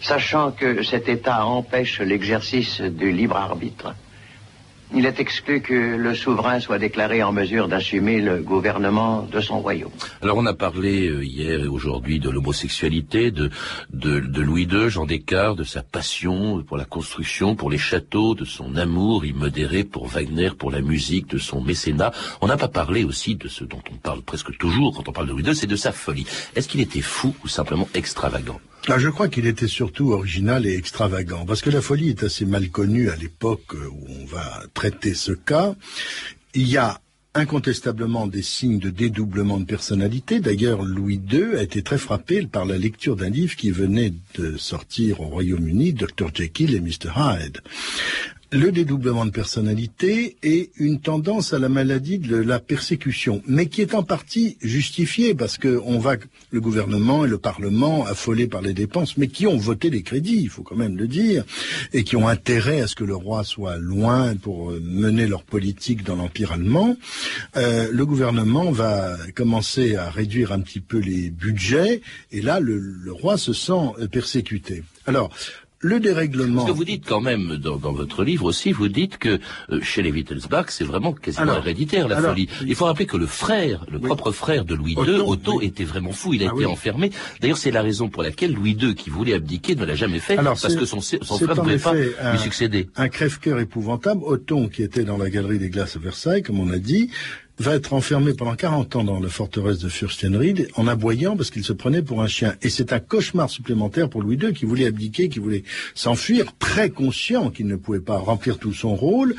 sachant 0.00 0.52
que 0.52 0.82
cet 0.82 1.08
état 1.08 1.44
empêche 1.44 2.00
l'exercice 2.00 2.80
du 2.80 3.12
libre 3.12 3.36
arbitre. 3.36 3.94
Il 4.92 5.06
est 5.06 5.20
exclu 5.20 5.60
que 5.60 5.72
le 5.72 6.16
souverain 6.16 6.58
soit 6.58 6.80
déclaré 6.80 7.22
en 7.22 7.30
mesure 7.30 7.68
d'assumer 7.68 8.20
le 8.20 8.38
gouvernement 8.38 9.22
de 9.22 9.40
son 9.40 9.60
royaume. 9.60 9.92
Alors 10.20 10.36
on 10.36 10.46
a 10.46 10.52
parlé 10.52 11.06
euh, 11.06 11.24
hier 11.24 11.60
et 11.60 11.68
aujourd'hui 11.68 12.18
de 12.18 12.28
l'homosexualité, 12.28 13.30
de, 13.30 13.50
Louis 13.92 14.64
II, 14.64 14.90
Jean 14.90 15.06
Descartes, 15.06 15.58
de 15.58 15.62
sa 15.62 15.84
passion 15.84 16.64
pour 16.64 16.76
la 16.76 16.84
construction, 16.84 17.54
pour 17.54 17.70
les 17.70 17.78
châteaux, 17.78 18.34
de 18.34 18.44
son 18.44 18.74
amour 18.74 19.24
immodéré 19.24 19.84
pour 19.84 20.08
Wagner, 20.08 20.50
pour 20.58 20.72
la 20.72 20.80
musique, 20.80 21.28
de 21.28 21.38
son 21.38 21.60
mécénat. 21.60 22.10
On 22.40 22.48
n'a 22.48 22.56
pas 22.56 22.66
parlé 22.66 23.04
aussi 23.04 23.36
de 23.36 23.46
ce 23.46 23.62
dont 23.62 23.82
on 23.92 23.96
parle 23.96 24.22
presque 24.22 24.58
toujours 24.58 24.96
quand 24.96 25.08
on 25.08 25.12
parle 25.12 25.28
de 25.28 25.32
Louis 25.32 25.44
II, 25.44 25.54
c'est 25.54 25.68
de 25.68 25.76
sa 25.76 25.92
folie. 25.92 26.26
Est-ce 26.56 26.66
qu'il 26.66 26.80
était 26.80 27.00
fou 27.00 27.32
ou 27.44 27.48
simplement 27.48 27.88
extravagant? 27.94 28.58
Ah, 28.88 28.98
je 28.98 29.08
crois 29.08 29.28
qu'il 29.28 29.46
était 29.46 29.68
surtout 29.68 30.12
original 30.12 30.66
et 30.66 30.74
extravagant, 30.76 31.44
parce 31.44 31.60
que 31.60 31.70
la 31.70 31.80
folie 31.80 32.08
est 32.08 32.22
assez 32.22 32.46
mal 32.46 32.70
connue 32.70 33.10
à 33.10 33.16
l'époque 33.16 33.74
où 33.74 34.06
on 34.08 34.24
va 34.24 34.62
traiter 34.74 35.14
ce 35.14 35.32
cas. 35.32 35.74
Il 36.54 36.68
y 36.68 36.76
a 36.76 37.00
incontestablement 37.34 38.26
des 38.26 38.42
signes 38.42 38.78
de 38.78 38.90
dédoublement 38.90 39.58
de 39.58 39.64
personnalité. 39.64 40.40
D'ailleurs, 40.40 40.82
Louis 40.82 41.20
II 41.30 41.56
a 41.56 41.62
été 41.62 41.82
très 41.82 41.98
frappé 41.98 42.44
par 42.46 42.64
la 42.64 42.76
lecture 42.76 43.16
d'un 43.16 43.30
livre 43.30 43.54
qui 43.54 43.70
venait 43.70 44.12
de 44.34 44.56
sortir 44.56 45.20
au 45.20 45.26
Royaume-Uni, 45.26 45.92
Dr. 45.92 46.30
Jekyll 46.34 46.74
et 46.74 46.80
Mr. 46.80 47.12
Hyde 47.16 47.60
le 48.52 48.72
dédoublement 48.72 49.26
de 49.26 49.30
personnalité 49.30 50.36
est 50.42 50.70
une 50.76 51.00
tendance 51.00 51.52
à 51.52 51.58
la 51.58 51.68
maladie 51.68 52.18
de 52.18 52.36
la 52.36 52.58
persécution, 52.58 53.42
mais 53.46 53.66
qui 53.66 53.80
est 53.80 53.94
en 53.94 54.02
partie 54.02 54.56
justifiée 54.60 55.34
parce 55.34 55.56
que 55.56 55.80
on 55.84 55.98
va 55.98 56.16
le 56.50 56.60
gouvernement 56.60 57.24
et 57.24 57.28
le 57.28 57.38
parlement 57.38 58.04
affolés 58.06 58.48
par 58.48 58.60
les 58.60 58.72
dépenses, 58.72 59.16
mais 59.16 59.28
qui 59.28 59.46
ont 59.46 59.56
voté 59.56 59.88
les 59.88 60.02
crédits, 60.02 60.40
il 60.42 60.48
faut 60.48 60.62
quand 60.62 60.76
même 60.76 60.96
le 60.96 61.06
dire, 61.06 61.44
et 61.92 62.02
qui 62.02 62.16
ont 62.16 62.26
intérêt 62.26 62.80
à 62.80 62.88
ce 62.88 62.96
que 62.96 63.04
le 63.04 63.14
roi 63.14 63.44
soit 63.44 63.76
loin 63.76 64.34
pour 64.34 64.72
euh, 64.72 64.80
mener 64.82 65.28
leur 65.28 65.44
politique 65.44 66.02
dans 66.02 66.16
l'empire 66.16 66.52
allemand. 66.52 66.96
Euh, 67.56 67.88
le 67.92 68.06
gouvernement 68.06 68.72
va 68.72 69.16
commencer 69.34 69.94
à 69.94 70.10
réduire 70.10 70.50
un 70.50 70.60
petit 70.60 70.80
peu 70.80 70.98
les 70.98 71.30
budgets, 71.30 72.02
et 72.32 72.42
là 72.42 72.58
le, 72.58 72.78
le 72.78 73.12
roi 73.12 73.38
se 73.38 73.52
sent 73.52 74.08
persécuté. 74.10 74.82
Alors, 75.06 75.30
le 75.80 75.98
dérèglement. 75.98 76.66
Ce 76.66 76.72
que 76.72 76.76
vous 76.76 76.84
dites 76.84 77.06
quand 77.06 77.20
même 77.20 77.56
dans, 77.56 77.78
votre 77.78 78.22
livre 78.22 78.44
aussi, 78.44 78.72
vous 78.72 78.88
dites 78.88 79.16
que 79.16 79.40
euh, 79.70 79.80
chez 79.80 80.02
les 80.02 80.10
Wittelsbach, 80.10 80.66
c'est 80.68 80.84
vraiment 80.84 81.12
quasiment 81.12 81.56
héréditaire 81.56 82.06
la 82.06 82.20
folie. 82.20 82.48
Il 82.66 82.74
faut 82.74 82.84
rappeler 82.84 83.06
que 83.06 83.16
le 83.16 83.26
frère, 83.26 83.86
le 83.90 83.98
propre 83.98 84.30
frère 84.30 84.64
de 84.64 84.74
Louis 84.74 84.92
II, 84.92 85.20
Otto, 85.26 85.60
était 85.62 85.84
vraiment 85.84 86.12
fou. 86.12 86.34
Il 86.34 86.44
a 86.44 86.50
ah 86.50 86.54
été 86.54 86.66
enfermé. 86.66 87.10
D'ailleurs, 87.40 87.56
c'est 87.56 87.70
la 87.70 87.82
raison 87.82 88.08
pour 88.08 88.22
laquelle 88.22 88.52
Louis 88.52 88.72
II, 88.72 88.94
qui 88.94 89.10
voulait 89.10 89.34
abdiquer, 89.34 89.74
ne 89.74 89.84
l'a 89.84 89.94
jamais 89.94 90.18
fait, 90.18 90.36
parce 90.36 90.74
que 90.74 90.84
son, 90.84 91.00
son 91.00 91.38
frère 91.38 91.48
ne 91.48 91.54
pouvait 91.54 91.78
pas 91.78 91.94
lui 91.94 92.38
succéder. 92.38 92.88
Un 92.96 93.08
crève-cœur 93.08 93.58
épouvantable. 93.58 94.20
Otto, 94.24 94.68
qui 94.68 94.82
était 94.82 95.04
dans 95.04 95.16
la 95.16 95.30
galerie 95.30 95.58
des 95.58 95.70
glaces 95.70 95.96
à 95.96 95.98
Versailles, 95.98 96.42
comme 96.42 96.60
on 96.60 96.70
a 96.70 96.78
dit, 96.78 97.10
va 97.60 97.74
être 97.74 97.92
enfermé 97.92 98.32
pendant 98.32 98.56
40 98.56 98.96
ans 98.96 99.04
dans 99.04 99.20
la 99.20 99.28
forteresse 99.28 99.78
de 99.78 99.88
Fürstenried 99.88 100.68
en 100.76 100.86
aboyant 100.86 101.36
parce 101.36 101.50
qu'il 101.50 101.62
se 101.62 101.74
prenait 101.74 102.02
pour 102.02 102.22
un 102.22 102.26
chien. 102.26 102.54
Et 102.62 102.70
c'est 102.70 102.92
un 102.92 103.00
cauchemar 103.00 103.50
supplémentaire 103.50 104.08
pour 104.08 104.22
Louis 104.22 104.36
II 104.36 104.54
qui 104.54 104.64
voulait 104.64 104.86
abdiquer, 104.86 105.28
qui 105.28 105.40
voulait 105.40 105.64
s'enfuir, 105.94 106.46
très 106.58 106.88
conscient 106.88 107.50
qu'il 107.50 107.66
ne 107.66 107.76
pouvait 107.76 108.00
pas 108.00 108.16
remplir 108.16 108.58
tout 108.58 108.72
son 108.72 108.94
rôle. 108.94 109.34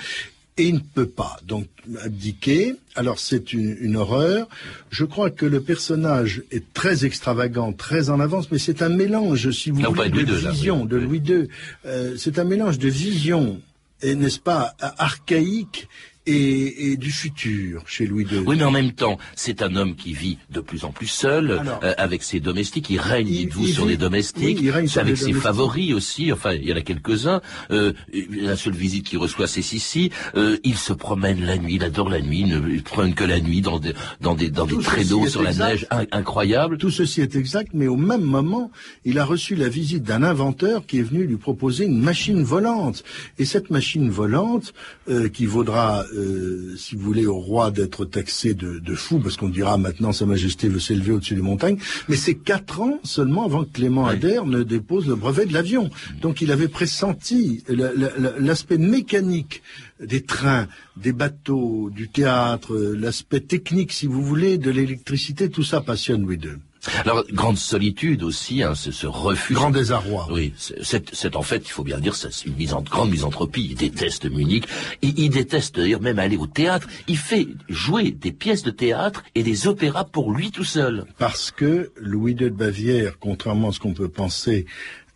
Et 0.57 0.65
il 0.65 0.75
ne 0.75 0.79
peut 0.79 1.07
pas 1.07 1.39
donc 1.47 1.65
abdiquer. 2.03 2.75
Alors 2.93 3.17
c'est 3.17 3.53
une, 3.53 3.95
horreur. 3.95 4.47
Je 4.91 5.05
crois 5.05 5.31
que 5.31 5.45
le 5.47 5.61
personnage 5.61 6.43
est 6.51 6.73
très 6.73 7.05
extravagant, 7.05 7.73
très 7.73 8.11
en 8.11 8.19
avance, 8.19 8.51
mais 8.51 8.59
c'est 8.59 8.83
un 8.83 8.89
mélange, 8.89 9.49
si 9.49 9.71
vous 9.71 9.81
voulez, 9.81 10.09
de, 10.09 10.33
vision 10.33 10.85
de 10.85 10.97
Louis 10.97 11.23
II. 11.25 11.47
Euh, 11.87 12.15
c'est 12.17 12.37
un 12.37 12.43
mélange 12.43 12.77
de 12.77 12.89
vision 12.89 13.59
et 14.03 14.15
n'est-ce 14.15 14.39
pas 14.39 14.75
archaïque 14.79 15.87
et, 16.25 16.97
du 16.97 17.11
futur 17.11 17.83
chez 17.87 18.05
Louis 18.05 18.25
II. 18.31 18.43
Oui, 18.45 18.55
mais 18.57 18.63
en 18.63 18.71
même 18.71 18.91
temps, 18.91 19.17
c'est 19.35 19.61
un 19.61 19.75
homme 19.75 19.95
qui 19.95 20.13
vit 20.13 20.37
de 20.49 20.59
plus 20.59 20.83
en 20.83 20.91
plus 20.91 21.07
seul, 21.07 21.61
euh, 21.83 21.93
avec 21.97 22.23
ses 22.23 22.39
domestiques. 22.39 22.89
Il 22.89 22.99
règne, 22.99 23.27
dites-vous, 23.27 23.67
sur 23.67 23.85
les 23.85 23.97
domestiques, 23.97 24.59
avec 24.95 25.17
ses 25.17 25.33
favoris 25.33 25.93
aussi. 25.93 26.31
Enfin, 26.31 26.53
il 26.53 26.67
y 26.67 26.73
en 26.73 26.77
a 26.77 26.81
quelques-uns. 26.81 27.41
Euh, 27.71 27.93
la 28.31 28.55
seule 28.55 28.73
visite 28.73 29.07
qu'il 29.07 29.19
reçoit, 29.19 29.47
c'est 29.47 29.61
Sissi. 29.61 30.11
Euh, 30.35 30.57
il 30.63 30.77
se 30.77 30.93
promène 30.93 31.43
la 31.45 31.57
nuit, 31.57 31.75
il 31.75 31.83
adore 31.83 32.09
la 32.09 32.21
nuit, 32.21 32.41
il 32.41 32.47
ne 32.47 32.79
promène 32.81 33.13
que 33.13 33.23
la 33.23 33.39
nuit 33.39 33.61
dans 33.61 33.79
des, 33.79 33.93
dans 34.19 34.35
des, 34.35 34.49
dans 34.49 34.65
des 34.65 34.77
traîneaux 34.77 35.27
sur 35.27 35.41
la 35.41 35.53
neige, 35.53 35.87
incroyable. 36.11 36.77
Tout 36.77 36.91
ceci 36.91 37.21
est 37.21 37.35
exact, 37.35 37.71
mais 37.73 37.87
au 37.87 37.97
même 37.97 38.21
moment, 38.21 38.71
il 39.05 39.19
a 39.19 39.25
reçu 39.25 39.55
la 39.55 39.69
visite 39.69 40.03
d'un 40.03 40.23
inventeur 40.23 40.85
qui 40.85 40.99
est 40.99 41.03
venu 41.03 41.25
lui 41.25 41.37
proposer 41.37 41.85
une 41.85 41.99
machine 41.99 42.43
volante. 42.43 43.03
Et 43.39 43.45
cette 43.45 43.69
machine 43.69 44.09
volante, 44.09 44.73
euh, 45.09 45.29
qui 45.29 45.45
vaudra 45.45 46.03
euh, 46.13 46.75
si 46.77 46.95
vous 46.95 47.03
voulez, 47.03 47.25
au 47.25 47.39
roi 47.39 47.71
d'être 47.71 48.05
taxé 48.05 48.53
de, 48.53 48.79
de 48.79 48.95
fou, 48.95 49.19
parce 49.19 49.37
qu'on 49.37 49.49
dira 49.49 49.77
maintenant 49.77 50.11
Sa 50.11 50.25
Majesté 50.25 50.67
veut 50.67 50.79
s'élever 50.79 51.11
au-dessus 51.11 51.35
des 51.35 51.41
montagnes, 51.41 51.77
mais 52.09 52.15
c'est 52.15 52.35
quatre 52.35 52.81
ans 52.81 52.99
seulement 53.03 53.45
avant 53.45 53.63
que 53.63 53.71
Clément 53.71 54.05
Adair 54.05 54.45
ne 54.45 54.63
dépose 54.63 55.07
le 55.07 55.15
brevet 55.15 55.45
de 55.45 55.53
l'avion. 55.53 55.89
Donc 56.21 56.41
il 56.41 56.51
avait 56.51 56.67
pressenti 56.67 57.63
l'aspect 57.67 58.77
mécanique 58.77 59.61
des 59.99 60.21
trains, 60.21 60.67
des 60.97 61.13
bateaux, 61.13 61.89
du 61.93 62.09
théâtre, 62.09 62.75
l'aspect 62.75 63.41
technique, 63.41 63.91
si 63.91 64.07
vous 64.07 64.23
voulez, 64.23 64.57
de 64.57 64.71
l'électricité, 64.71 65.49
tout 65.49 65.63
ça 65.63 65.81
passionne 65.81 66.23
Louis 66.23 66.39
II. 66.41 66.57
Alors, 67.05 67.23
grande 67.31 67.57
solitude 67.57 68.23
aussi, 68.23 68.63
hein, 68.63 68.73
ce, 68.75 68.91
ce 68.91 69.05
refus. 69.05 69.53
Grand 69.53 69.69
désarroi. 69.69 70.27
Oui, 70.31 70.53
c'est 70.57 71.35
en 71.35 71.41
fait, 71.43 71.63
il 71.65 71.71
faut 71.71 71.83
bien 71.83 71.97
le 71.97 72.01
dire, 72.01 72.15
c'est 72.15 72.45
une 72.45 72.55
mise 72.55 72.73
en, 72.73 72.81
grande 72.81 73.11
misanthropie. 73.11 73.67
Il 73.71 73.75
déteste 73.75 74.29
Munich. 74.29 74.65
Il, 75.01 75.17
il 75.19 75.29
déteste 75.29 75.75
d'ailleurs 75.75 76.01
même 76.01 76.19
aller 76.19 76.37
au 76.37 76.47
théâtre. 76.47 76.87
Il 77.07 77.17
fait 77.17 77.47
jouer 77.69 78.11
des 78.11 78.31
pièces 78.31 78.63
de 78.63 78.71
théâtre 78.71 79.23
et 79.35 79.43
des 79.43 79.67
opéras 79.67 80.05
pour 80.05 80.31
lui 80.31 80.51
tout 80.51 80.63
seul. 80.63 81.05
Parce 81.17 81.51
que 81.51 81.91
Louis 81.97 82.31
II 82.31 82.37
de 82.37 82.49
Bavière, 82.49 83.19
contrairement 83.19 83.69
à 83.69 83.71
ce 83.71 83.79
qu'on 83.79 83.93
peut 83.93 84.09
penser, 84.09 84.65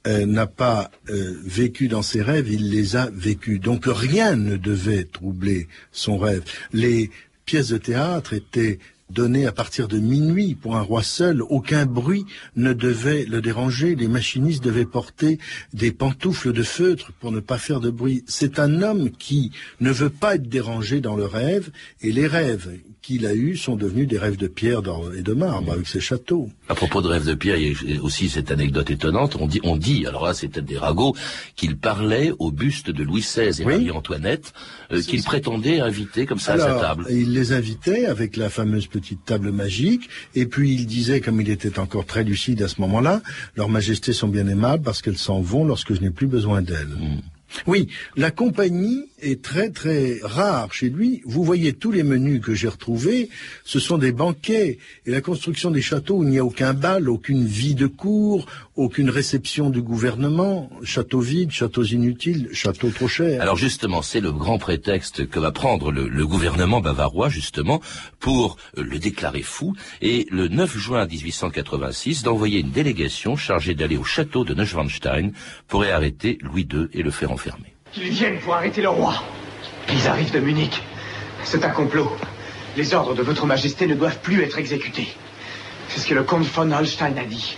euh, 0.07 0.27
n'a 0.27 0.45
pas 0.45 0.91
euh, 1.09 1.33
vécu 1.43 1.87
dans 1.87 2.03
ses 2.03 2.21
rêves, 2.21 2.47
il 2.47 2.69
les 2.69 2.95
a 2.95 3.09
vécus. 3.11 3.59
Donc 3.59 3.85
rien 3.87 4.35
ne 4.35 4.55
devait 4.55 5.05
troubler 5.05 5.67
son 5.91 6.19
rêve. 6.19 6.43
Les 6.73 7.09
pièces 7.45 7.69
de 7.69 7.77
théâtre 7.77 8.33
étaient 8.33 8.77
données 9.09 9.45
à 9.45 9.51
partir 9.51 9.87
de 9.87 9.99
minuit 9.99 10.55
pour 10.55 10.75
un 10.75 10.81
roi 10.81 11.03
seul. 11.03 11.41
Aucun 11.41 11.85
bruit 11.85 12.25
ne 12.55 12.73
devait 12.73 13.25
le 13.25 13.41
déranger. 13.41 13.95
Les 13.95 14.07
machinistes 14.07 14.63
devaient 14.63 14.85
porter 14.85 15.39
des 15.73 15.91
pantoufles 15.91 16.53
de 16.53 16.63
feutre 16.63 17.11
pour 17.19 17.31
ne 17.31 17.39
pas 17.39 17.57
faire 17.57 17.79
de 17.79 17.89
bruit. 17.89 18.23
C'est 18.27 18.59
un 18.59 18.81
homme 18.81 19.11
qui 19.11 19.51
ne 19.79 19.91
veut 19.91 20.09
pas 20.09 20.35
être 20.35 20.49
dérangé 20.49 21.01
dans 21.01 21.15
le 21.15 21.25
rêve 21.25 21.71
et 22.01 22.11
les 22.11 22.27
rêves 22.27 22.79
qu'il 23.05 23.27
a 23.27 23.35
eus 23.35 23.55
sont 23.55 23.75
devenus 23.75 24.07
des 24.07 24.17
rêves 24.17 24.37
de 24.37 24.47
pierre 24.47 24.81
et 25.15 25.21
de 25.21 25.33
marbre 25.33 25.73
avec 25.73 25.85
ses 25.85 25.99
châteaux. 25.99 26.49
À 26.69 26.73
propos 26.73 27.03
de 27.03 27.07
rêve 27.07 27.23
de 27.23 27.35
pierre, 27.35 27.57
il 27.57 27.93
y 27.93 27.97
a 27.97 28.01
aussi 28.01 28.29
cette 28.29 28.49
anecdote 28.49 28.89
étonnante. 28.89 29.37
On 29.39 29.45
dit, 29.45 29.59
on 29.63 29.77
dit, 29.77 30.07
alors 30.07 30.25
là, 30.25 30.33
c'est 30.33 30.47
peut-être 30.47 30.65
des 30.65 30.77
ragots, 30.77 31.15
qu'il 31.55 31.77
parlait 31.77 32.31
au 32.39 32.51
buste 32.51 32.89
de 32.89 33.03
Louis 33.03 33.21
XVI 33.21 33.61
et 33.61 33.65
Oui. 33.65 33.73
Marie-Antoinette, 33.73 34.53
euh, 34.91 35.03
qu'il 35.03 35.21
prétendait 35.21 35.81
inviter 35.81 36.25
comme 36.25 36.39
ça 36.39 36.53
à 36.53 36.57
sa 36.57 36.79
table. 36.79 37.05
il 37.11 37.31
les 37.33 37.53
invitait 37.53 38.07
avec 38.07 38.37
la 38.37 38.49
fameuse 38.49 38.87
petite 38.95 39.25
table 39.25 39.51
magique, 39.51 40.09
et 40.35 40.45
puis 40.45 40.73
il 40.73 40.85
disait, 40.85 41.19
comme 41.19 41.41
il 41.41 41.49
était 41.49 41.79
encore 41.79 42.05
très 42.05 42.23
lucide 42.23 42.61
à 42.61 42.67
ce 42.67 42.79
moment-là, 42.81 43.21
Leurs 43.57 43.69
Majestés 43.69 44.13
sont 44.13 44.27
bien 44.27 44.47
aimables 44.47 44.83
parce 44.83 45.01
qu'elles 45.01 45.17
s'en 45.17 45.41
vont 45.41 45.65
lorsque 45.65 45.93
je 45.93 46.01
n'ai 46.01 46.11
plus 46.11 46.27
besoin 46.27 46.61
d'elles. 46.61 46.95
Hmm. 46.97 47.34
Oui, 47.67 47.87
la 48.15 48.31
compagnie 48.31 49.05
est 49.21 49.41
très 49.41 49.69
très 49.69 50.19
rare 50.21 50.73
chez 50.73 50.89
lui. 50.89 51.21
Vous 51.25 51.43
voyez 51.43 51.73
tous 51.73 51.91
les 51.91 52.03
menus 52.03 52.41
que 52.41 52.53
j'ai 52.53 52.67
retrouvés, 52.67 53.29
ce 53.63 53.79
sont 53.79 53.97
des 53.97 54.11
banquets. 54.11 54.77
Et 55.05 55.11
la 55.11 55.21
construction 55.21 55.71
des 55.71 55.81
châteaux, 55.81 56.23
il 56.23 56.29
n'y 56.29 56.37
a 56.37 56.45
aucun 56.45 56.73
bal, 56.73 57.09
aucune 57.09 57.45
vie 57.45 57.75
de 57.75 57.87
cour, 57.87 58.45
aucune 58.75 59.09
réception 59.09 59.69
du 59.69 59.81
gouvernement, 59.81 60.69
châteaux 60.83 61.21
vides, 61.21 61.51
châteaux 61.51 61.83
inutiles, 61.83 62.49
châteaux 62.51 62.89
trop 62.89 63.07
chers. 63.07 63.41
Alors 63.41 63.57
justement, 63.57 64.01
c'est 64.01 64.19
le 64.19 64.31
grand 64.31 64.57
prétexte 64.57 65.27
que 65.27 65.39
va 65.39 65.51
prendre 65.51 65.91
le, 65.91 66.25
gouvernement 66.25 66.81
bavarois, 66.81 67.29
justement, 67.29 67.81
pour 68.19 68.57
le 68.75 68.97
déclarer 68.99 69.43
fou, 69.43 69.75
et 70.01 70.27
le 70.31 70.47
9 70.47 70.77
juin 70.77 71.05
1886, 71.05 72.23
d'envoyer 72.23 72.59
une 72.59 72.71
délégation 72.71 73.35
chargée 73.35 73.75
d'aller 73.75 73.97
au 73.97 74.03
château 74.03 74.43
de 74.43 74.53
Neuschwanstein 74.53 75.31
pour 75.67 75.85
y 75.85 75.89
arrêter 75.89 76.37
Louis 76.41 76.67
II 76.71 76.87
et 76.93 77.03
le 77.03 77.11
faire 77.11 77.31
enfermer. 77.35 77.73
Qu'ils 77.91 78.09
viennent 78.09 78.39
pour 78.39 78.55
arrêter 78.55 78.81
le 78.81 78.89
roi. 78.89 79.13
Ils 79.89 80.07
arrivent 80.07 80.31
de 80.31 80.39
Munich. 80.39 80.81
C'est 81.43 81.63
un 81.63 81.69
complot. 81.69 82.11
Les 82.75 82.93
ordres 82.93 83.13
de 83.13 83.21
votre 83.21 83.45
majesté 83.45 83.87
ne 83.87 83.95
doivent 83.95 84.19
plus 84.19 84.41
être 84.41 84.57
exécutés. 84.57 85.09
C'est 85.89 85.99
ce 85.99 86.07
que 86.07 86.15
le 86.15 86.23
comte 86.23 86.45
von 86.45 86.71
Holstein 86.71 87.17
a 87.17 87.25
dit. 87.25 87.57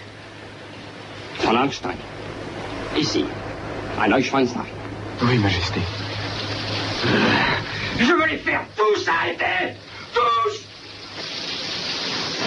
Von 1.44 1.56
Holstein. 1.56 1.96
Ici, 2.98 3.26
à 4.00 4.08
Neuschwanstein. 4.08 4.66
Oui, 5.24 5.38
majesté. 5.38 5.80
Je 8.00 8.14
veux 8.14 8.28
les 8.28 8.38
faire 8.38 8.64
tous 8.76 9.08
arrêter 9.08 9.76
Tous 10.14 10.56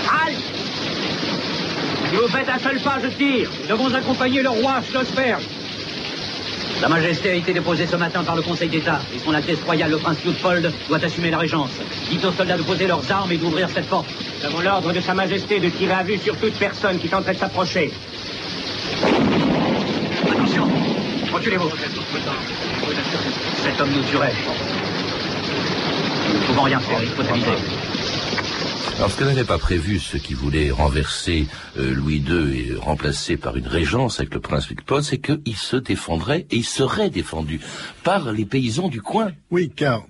Halte 0.08 0.36
Si 2.10 2.16
vous 2.16 2.28
faites 2.28 2.48
un 2.48 2.58
seul 2.58 2.80
pas, 2.80 2.98
je 3.02 3.08
tire. 3.08 3.50
Nous 3.62 3.76
devons 3.76 3.94
accompagner 3.94 4.42
le 4.42 4.50
roi 4.50 4.74
à 4.74 4.82
Schlossberg. 4.82 5.40
Sa 6.80 6.88
Majesté 6.88 7.30
a 7.30 7.34
été 7.34 7.52
déposée 7.52 7.86
ce 7.86 7.96
matin 7.96 8.24
par 8.24 8.34
le 8.34 8.40
Conseil 8.40 8.70
d'État 8.70 9.00
et 9.14 9.18
son 9.18 9.34
Altesse 9.34 9.60
royale 9.66 9.90
le 9.90 9.98
prince 9.98 10.16
Luitpold 10.24 10.72
doit 10.88 11.04
assumer 11.04 11.30
la 11.30 11.36
régence. 11.36 11.68
Dites 12.08 12.24
aux 12.24 12.32
soldats 12.32 12.56
de 12.56 12.62
poser 12.62 12.86
leurs 12.86 13.12
armes 13.12 13.30
et 13.30 13.36
d'ouvrir 13.36 13.68
cette 13.68 13.86
porte. 13.86 14.08
Nous 14.40 14.46
avons 14.46 14.60
l'ordre 14.60 14.90
de 14.90 15.00
Sa 15.00 15.12
Majesté 15.12 15.60
de 15.60 15.68
tirer 15.68 15.92
à 15.92 16.02
vue 16.02 16.16
sur 16.16 16.34
toute 16.38 16.54
personne 16.54 16.98
qui 16.98 17.08
tenterait 17.08 17.34
de 17.34 17.38
s'approcher. 17.38 17.92
Attention 20.32 20.66
Reculez-vous 21.30 21.70
Cet 23.62 23.78
homme 23.78 23.90
nous 23.94 24.02
tuerait. 24.04 24.32
Nous 26.28 26.40
ne 26.40 26.46
pouvons 26.46 26.62
rien 26.62 26.80
faire, 26.80 27.02
il 27.02 27.10
faut 27.10 27.30
aviser. 27.30 28.39
Alors, 29.00 29.10
ce 29.10 29.16
que 29.16 29.24
n'avait 29.24 29.44
pas 29.44 29.56
prévu 29.56 29.98
ceux 29.98 30.18
qui 30.18 30.34
voulaient 30.34 30.70
renverser 30.70 31.46
euh, 31.78 31.94
Louis 31.94 32.18
II 32.18 32.54
et 32.54 32.74
remplacer 32.74 33.38
par 33.38 33.56
une 33.56 33.66
régence 33.66 34.20
avec 34.20 34.34
le 34.34 34.40
prince 34.40 34.68
Luitpold, 34.68 35.02
c'est 35.02 35.16
qu'il 35.16 35.56
se 35.56 35.78
défendrait 35.78 36.46
et 36.50 36.56
il 36.56 36.66
serait 36.66 37.08
défendu 37.08 37.62
par 38.04 38.30
les 38.30 38.44
paysans 38.44 38.88
du 38.88 39.00
coin. 39.00 39.32
Oui, 39.50 39.72
car 39.74 40.04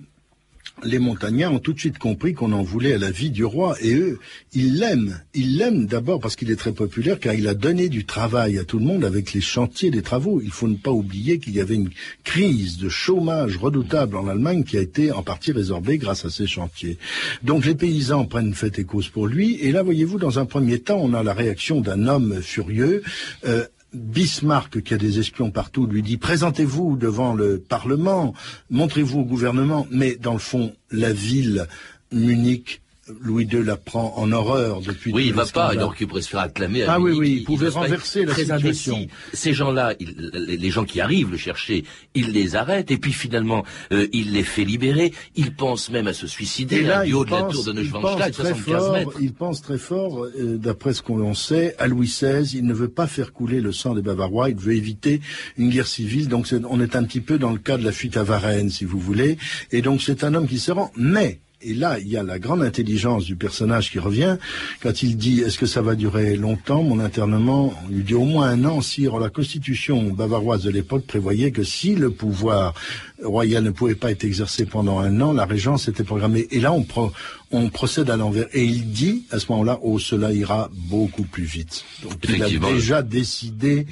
les 0.85 0.99
montagnards 0.99 1.53
ont 1.53 1.59
tout 1.59 1.73
de 1.73 1.79
suite 1.79 1.99
compris 1.99 2.35
qu'on 2.35 2.53
en 2.53 2.63
voulait 2.63 2.95
à 2.95 2.99
la 2.99 3.11
vie 3.11 3.31
du 3.31 3.45
roi 3.45 3.77
et 3.81 3.95
eux, 3.95 4.19
ils 4.53 4.79
l'aiment. 4.79 5.21
Ils 5.35 5.57
l'aiment 5.57 5.87
d'abord 5.87 6.21
parce 6.21 6.37
qu'il 6.37 6.51
est 6.51 6.57
très 6.57 6.73
populaire 6.73 7.19
car 7.21 7.35
il 7.35 7.49
a 7.49 7.55
donné 7.55 7.89
du 7.89 8.05
travail 8.05 8.59
à 8.59 8.65
tout 8.65 8.79
le 8.79 8.85
monde 8.85 9.05
avec 9.05 9.33
les 9.33 9.41
chantiers 9.41 9.91
des 9.91 10.03
travaux. 10.03 10.41
Il 10.43 10.51
faut 10.51 10.69
ne 10.69 10.77
pas 10.77 10.91
oublier 10.91 11.39
qu'il 11.39 11.55
y 11.55 11.61
avait 11.61 11.75
une 11.75 11.91
crise 12.25 12.79
de 12.79 12.89
chômage 12.89 13.57
redoutable 13.57 14.17
en 14.17 14.29
Allemagne 14.29 14.65
qui 14.65 14.77
a 14.77 14.81
été 14.81 15.13
en 15.13 15.23
partie 15.23 15.53
résorbée 15.53 15.99
grâce 15.99 16.25
à 16.25 16.31
ces 16.31 16.47
chantiers. 16.47 16.99
Donc 17.43 17.65
les 17.65 17.75
paysans 17.75 18.25
prennent 18.25 18.55
fait 18.55 18.79
et 18.79 18.85
cause 18.85 19.09
pour 19.09 19.27
lui 19.27 19.57
et 19.61 19.73
là, 19.73 19.83
voyez-vous, 19.83 20.19
dans 20.19 20.39
un 20.39 20.47
premier 20.47 20.81
temps, 20.81 21.01
on 21.03 21.15
a 21.15 21.23
la 21.23 21.35
réaction 21.35 21.81
d'un 21.81 22.07
homme 22.07 22.41
furieux. 22.43 23.03
euh, 23.45 23.65
Bismarck, 23.93 24.83
qui 24.83 24.95
a 24.95 24.99
des 24.99 25.19
espions 25.19 25.51
partout, 25.51 25.87
lui 25.87 26.03
dit 26.03 26.17
présentez-vous 26.17 26.97
devant 26.97 27.35
le 27.35 27.59
Parlement, 27.59 28.35
montrez-vous 28.71 29.21
au 29.21 29.25
gouvernement, 29.25 29.87
mais 29.91 30.17
dans 30.17 30.33
le 30.33 30.39
fond, 30.39 30.75
la 30.91 31.13
ville, 31.13 31.67
Munich, 32.13 32.83
Louis 33.21 33.45
II 33.45 33.63
la 33.65 33.77
prend 33.77 34.15
en 34.17 34.33
horreur 34.33 34.81
depuis. 34.81 35.13
Oui, 35.13 35.27
il 35.27 35.35
va 35.35 35.47
pas, 35.47 35.67
alors 35.67 35.95
qu'il 35.95 36.07
pourrait 36.07 36.23
se 36.23 36.29
faire 36.29 36.41
acclamer 36.41 36.83
à 36.85 36.95
Ah 36.95 37.01
oui, 37.01 37.11
Munich, 37.13 37.21
oui, 37.21 37.37
il 37.41 37.45
pouvait 37.45 37.67
va 37.67 37.73
se 37.73 37.79
renverser 37.79 38.25
la 38.25 38.35
situation. 38.35 38.95
indécis. 38.97 39.09
Ces 39.33 39.53
gens-là, 39.53 39.95
les 40.01 40.71
gens 40.71 40.85
qui 40.85 41.01
arrivent 41.01 41.31
le 41.31 41.37
chercher, 41.37 41.85
il 42.15 42.33
les 42.33 42.57
arrête, 42.57 42.91
et 42.91 42.97
puis 42.97 43.13
finalement, 43.13 43.65
euh, 43.93 44.07
il 44.13 44.33
les 44.33 44.43
fait 44.43 44.65
libérer. 44.65 45.13
Il 45.37 45.55
pense 45.55 45.91
même 45.91 46.07
à 46.07 46.13
se 46.13 46.27
suicider 46.27 46.77
Et 46.77 46.83
là, 46.83 47.01
hein, 47.01 47.05
du 47.05 47.15
haut 47.15 47.25
de 47.25 47.31
la 47.31 47.43
tour 47.43 47.65
de 47.65 47.73
Neuschwanstein, 47.73 48.31
très 48.31 48.55
75 48.55 48.65
fort, 48.65 48.93
mètres. 48.93 49.13
il 49.21 49.33
pense 49.33 49.63
très 49.63 49.79
fort, 49.79 50.25
euh, 50.25 50.57
d'après 50.59 50.95
ce 50.95 51.03
qu'on 51.03 51.23
en 51.25 51.35
sait, 51.35 51.75
à 51.79 51.87
Louis 51.87 52.07
XVI. 52.07 52.57
Il 52.57 52.67
ne 52.67 52.75
veut 52.75 52.89
pas 52.89 53.07
faire 53.07 53.33
couler 53.33 53.61
le 53.61 53.73
sang 53.73 53.95
des 53.95 54.03
Bavarois. 54.03 54.51
Il 54.51 54.57
veut 54.57 54.75
éviter 54.75 55.21
une 55.57 55.71
guerre 55.71 55.87
civile. 55.87 56.29
Donc, 56.29 56.47
on 56.69 56.81
est 56.81 56.97
un 56.97 57.05
petit 57.05 57.21
peu 57.21 57.39
dans 57.39 57.51
le 57.53 57.59
cas 57.59 57.77
de 57.77 57.85
la 57.85 57.93
fuite 57.93 58.17
à 58.17 58.23
Varennes, 58.23 58.71
si 58.71 58.85
vous 58.85 58.99
voulez. 58.99 59.39
Et 59.73 59.83
donc, 59.83 60.03
c'est 60.03 60.25
un 60.25 60.35
homme 60.35 60.47
qui 60.49 60.59
se 60.59 60.73
rend. 60.73 60.91
Mais 60.97 61.41
et 61.63 61.75
là, 61.75 61.99
il 61.99 62.09
y 62.09 62.17
a 62.17 62.23
la 62.23 62.39
grande 62.39 62.63
intelligence 62.63 63.25
du 63.25 63.37
personnage 63.37 63.91
qui 63.91 63.99
revient 63.99 64.37
quand 64.83 65.03
il 65.03 65.17
dit 65.17 65.41
Est-ce 65.41 65.59
que 65.59 65.67
ça 65.67 65.83
va 65.83 65.95
durer 65.95 66.37
longtemps 66.37 66.83
Mon 66.83 67.01
internement, 67.01 67.75
on 67.85 67.89
lui 67.89 68.03
dit 68.03 68.15
au 68.15 68.25
moins 68.25 68.49
un 68.49 68.65
an. 68.65 68.81
Si 68.81 69.03
la 69.21 69.29
constitution 69.29 70.03
bavaroise 70.13 70.63
de 70.63 70.71
l'époque 70.71 71.07
prévoyait 71.07 71.51
que 71.51 71.63
si 71.63 71.95
le 71.95 72.11
pouvoir 72.11 72.75
royal 73.23 73.63
ne 73.63 73.71
pouvait 73.71 73.95
pas 73.95 74.11
être 74.11 74.25
exercé 74.25 74.65
pendant 74.65 74.99
un 75.01 75.21
an, 75.21 75.33
la 75.35 75.45
régence 75.45 75.89
était 75.89 76.05
programmée. 76.05 76.47
Et 76.51 76.61
là, 76.61 76.73
on, 76.73 76.83
pro- 76.83 77.13
on 77.53 77.69
procède 77.69 78.11
à 78.11 78.17
l'envers. 78.17 78.47
Et 78.53 78.65
il 78.65 78.91
dit 78.91 79.25
à 79.31 79.39
ce 79.39 79.47
moment-là 79.51 79.79
Oh, 79.83 79.99
cela 79.99 80.33
ira 80.33 80.71
beaucoup 80.73 81.25
plus 81.25 81.45
vite. 81.45 81.85
Donc, 82.03 82.15
il 82.29 82.43
a 82.43 82.49
déjà 82.49 83.03
décidé 83.03 83.87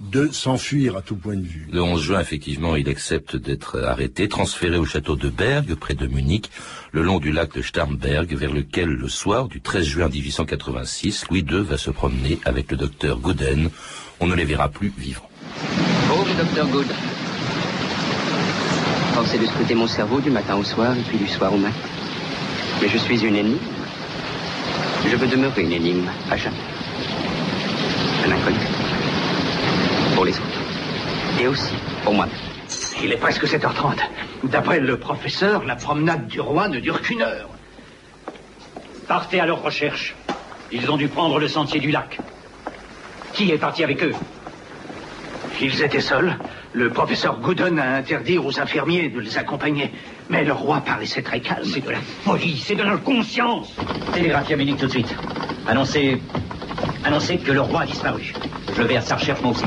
de 0.00 0.28
s'enfuir 0.32 0.96
à 0.96 1.02
tout 1.02 1.16
point 1.16 1.36
de 1.36 1.46
vue. 1.46 1.68
Le 1.72 1.82
11 1.82 2.02
juin, 2.02 2.20
effectivement, 2.20 2.76
il 2.76 2.88
accepte 2.88 3.36
d'être 3.36 3.80
arrêté, 3.80 4.28
transféré 4.28 4.76
au 4.76 4.84
château 4.84 5.16
de 5.16 5.28
Berg, 5.30 5.74
près 5.76 5.94
de 5.94 6.06
Munich, 6.06 6.50
le 6.92 7.02
long 7.02 7.18
du 7.18 7.32
lac 7.32 7.54
de 7.54 7.62
Starnberg, 7.62 8.34
vers 8.34 8.52
lequel, 8.52 8.88
le 8.88 9.08
soir 9.08 9.48
du 9.48 9.60
13 9.60 9.84
juin 9.84 10.08
1886, 10.08 11.26
Louis 11.30 11.44
II 11.48 11.62
va 11.62 11.78
se 11.78 11.90
promener 11.90 12.38
avec 12.44 12.70
le 12.70 12.76
docteur 12.76 13.18
Gouden. 13.18 13.70
On 14.20 14.26
ne 14.26 14.34
les 14.34 14.44
verra 14.44 14.68
plus 14.68 14.92
vivants. 14.96 15.28
Pauvre 16.08 16.34
docteur 16.36 16.68
Good. 16.68 16.86
Pensez 19.14 19.38
de 19.38 19.46
scruter 19.46 19.74
mon 19.74 19.86
cerveau 19.86 20.20
du 20.20 20.30
matin 20.30 20.56
au 20.56 20.64
soir 20.64 20.96
et 20.96 21.02
puis 21.02 21.18
du 21.18 21.28
soir 21.28 21.54
au 21.54 21.56
matin. 21.56 21.93
Mais 22.84 22.90
je 22.90 22.98
suis 22.98 23.24
une 23.24 23.34
énigme. 23.34 23.58
Je 25.06 25.16
veux 25.16 25.26
demeurer 25.26 25.62
une 25.62 25.72
énigme 25.72 26.06
à 26.30 26.36
jamais. 26.36 26.54
Un 28.26 28.30
inconnu. 28.30 28.58
Pour 30.14 30.26
les 30.26 30.32
autres. 30.32 30.60
Et 31.40 31.46
aussi 31.46 31.72
pour 32.02 32.12
moi-même. 32.12 32.36
Il 33.02 33.10
est 33.10 33.16
presque 33.16 33.46
7h30. 33.46 34.00
D'après 34.42 34.80
le 34.80 34.98
professeur, 34.98 35.64
la 35.64 35.76
promenade 35.76 36.26
du 36.26 36.42
roi 36.42 36.68
ne 36.68 36.78
dure 36.78 37.00
qu'une 37.00 37.22
heure. 37.22 37.48
Partez 39.08 39.40
à 39.40 39.46
leur 39.46 39.62
recherche. 39.62 40.14
Ils 40.70 40.90
ont 40.90 40.98
dû 40.98 41.08
prendre 41.08 41.38
le 41.38 41.48
sentier 41.48 41.80
du 41.80 41.90
lac. 41.90 42.20
Qui 43.32 43.50
est 43.50 43.56
parti 43.56 43.82
avec 43.82 44.04
eux? 44.04 44.12
Ils 45.58 45.82
étaient 45.82 46.02
seuls. 46.02 46.36
Le 46.74 46.90
professeur 46.90 47.38
Gooden 47.38 47.78
a 47.78 47.94
interdit 47.96 48.36
aux 48.36 48.58
infirmiers 48.58 49.08
de 49.08 49.20
les 49.20 49.38
accompagner. 49.38 49.92
Mais 50.28 50.44
le 50.44 50.52
roi 50.52 50.80
paraissait 50.80 51.22
très 51.22 51.38
calme. 51.38 51.64
C'est 51.64 51.84
de 51.84 51.90
la 51.90 52.00
folie, 52.00 52.58
c'est 52.58 52.74
de 52.74 52.82
l'inconscience. 52.82 53.72
Télégraphie 54.12 54.54
à 54.54 54.56
Munich 54.56 54.76
tout 54.78 54.86
de 54.86 54.90
suite. 54.90 55.14
Annoncez 55.68 56.20
Annoncez 57.04 57.38
que 57.38 57.52
le 57.52 57.60
roi 57.60 57.82
a 57.82 57.86
disparu. 57.86 58.32
Je 58.76 58.82
vais 58.82 58.96
à 58.96 59.00
sa 59.02 59.16
recherche 59.16 59.40
moi 59.42 59.52
aussi. 59.52 59.64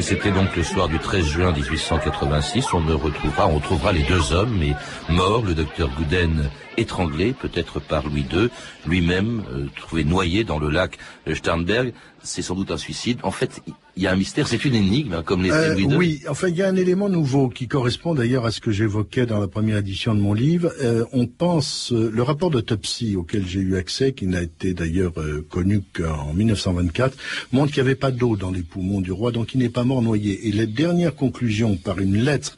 Et 0.00 0.02
c'était 0.02 0.30
donc 0.30 0.56
le 0.56 0.62
soir 0.62 0.88
du 0.88 0.98
13 0.98 1.26
juin 1.26 1.52
1886. 1.52 2.72
On 2.72 2.80
me 2.80 2.94
retrouvera, 2.94 3.48
on 3.48 3.60
trouvera 3.60 3.92
les 3.92 4.02
deux 4.02 4.32
hommes, 4.32 4.56
mais 4.58 4.74
morts, 5.10 5.42
le 5.42 5.52
docteur 5.52 5.90
Gouden 5.90 6.48
étranglé, 6.78 7.34
peut-être 7.34 7.80
par 7.80 8.06
Louis 8.06 8.24
II, 8.32 8.48
lui-même 8.86 9.44
euh, 9.52 9.66
trouvé 9.76 10.04
noyé 10.04 10.42
dans 10.42 10.58
le 10.58 10.70
lac 10.70 10.96
Starnberg. 11.30 11.92
C'est 12.22 12.40
sans 12.40 12.54
doute 12.54 12.70
un 12.70 12.78
suicide. 12.78 13.18
En 13.24 13.30
fait, 13.30 13.60
il 14.00 14.04
y 14.04 14.06
a 14.06 14.12
un 14.12 14.16
mystère, 14.16 14.48
c'est 14.48 14.64
une 14.64 14.74
énigme, 14.74 15.12
hein, 15.12 15.22
comme 15.22 15.42
les 15.42 15.50
Euh, 15.50 15.74
oui, 15.74 16.22
enfin, 16.26 16.48
il 16.48 16.56
y 16.56 16.62
a 16.62 16.68
un 16.68 16.74
élément 16.74 17.10
nouveau 17.10 17.50
qui 17.50 17.68
correspond 17.68 18.14
d'ailleurs 18.14 18.46
à 18.46 18.50
ce 18.50 18.62
que 18.62 18.70
j'évoquais 18.70 19.26
dans 19.26 19.38
la 19.38 19.46
première 19.46 19.76
édition 19.76 20.14
de 20.14 20.20
mon 20.20 20.32
livre. 20.32 20.72
Euh, 20.80 21.04
on 21.12 21.26
pense, 21.26 21.92
euh, 21.92 22.10
le 22.10 22.22
rapport 22.22 22.48
d'autopsie 22.48 23.14
auquel 23.14 23.46
j'ai 23.46 23.60
eu 23.60 23.76
accès, 23.76 24.12
qui 24.12 24.26
n'a 24.26 24.40
été 24.40 24.72
d'ailleurs 24.72 25.12
euh, 25.20 25.46
connu 25.50 25.82
qu'en 25.92 26.32
1924, 26.32 27.14
montre 27.52 27.74
qu'il 27.74 27.82
n'y 27.82 27.90
avait 27.90 27.94
pas 27.94 28.10
d'eau 28.10 28.36
dans 28.36 28.50
les 28.50 28.62
poumons 28.62 29.02
du 29.02 29.12
roi, 29.12 29.32
donc 29.32 29.52
il 29.52 29.58
n'est 29.58 29.68
pas 29.68 29.84
mort 29.84 30.00
noyé. 30.00 30.48
Et 30.48 30.52
la 30.52 30.64
dernière 30.64 31.14
conclusion, 31.14 31.76
par 31.76 31.98
une 31.98 32.16
lettre 32.16 32.56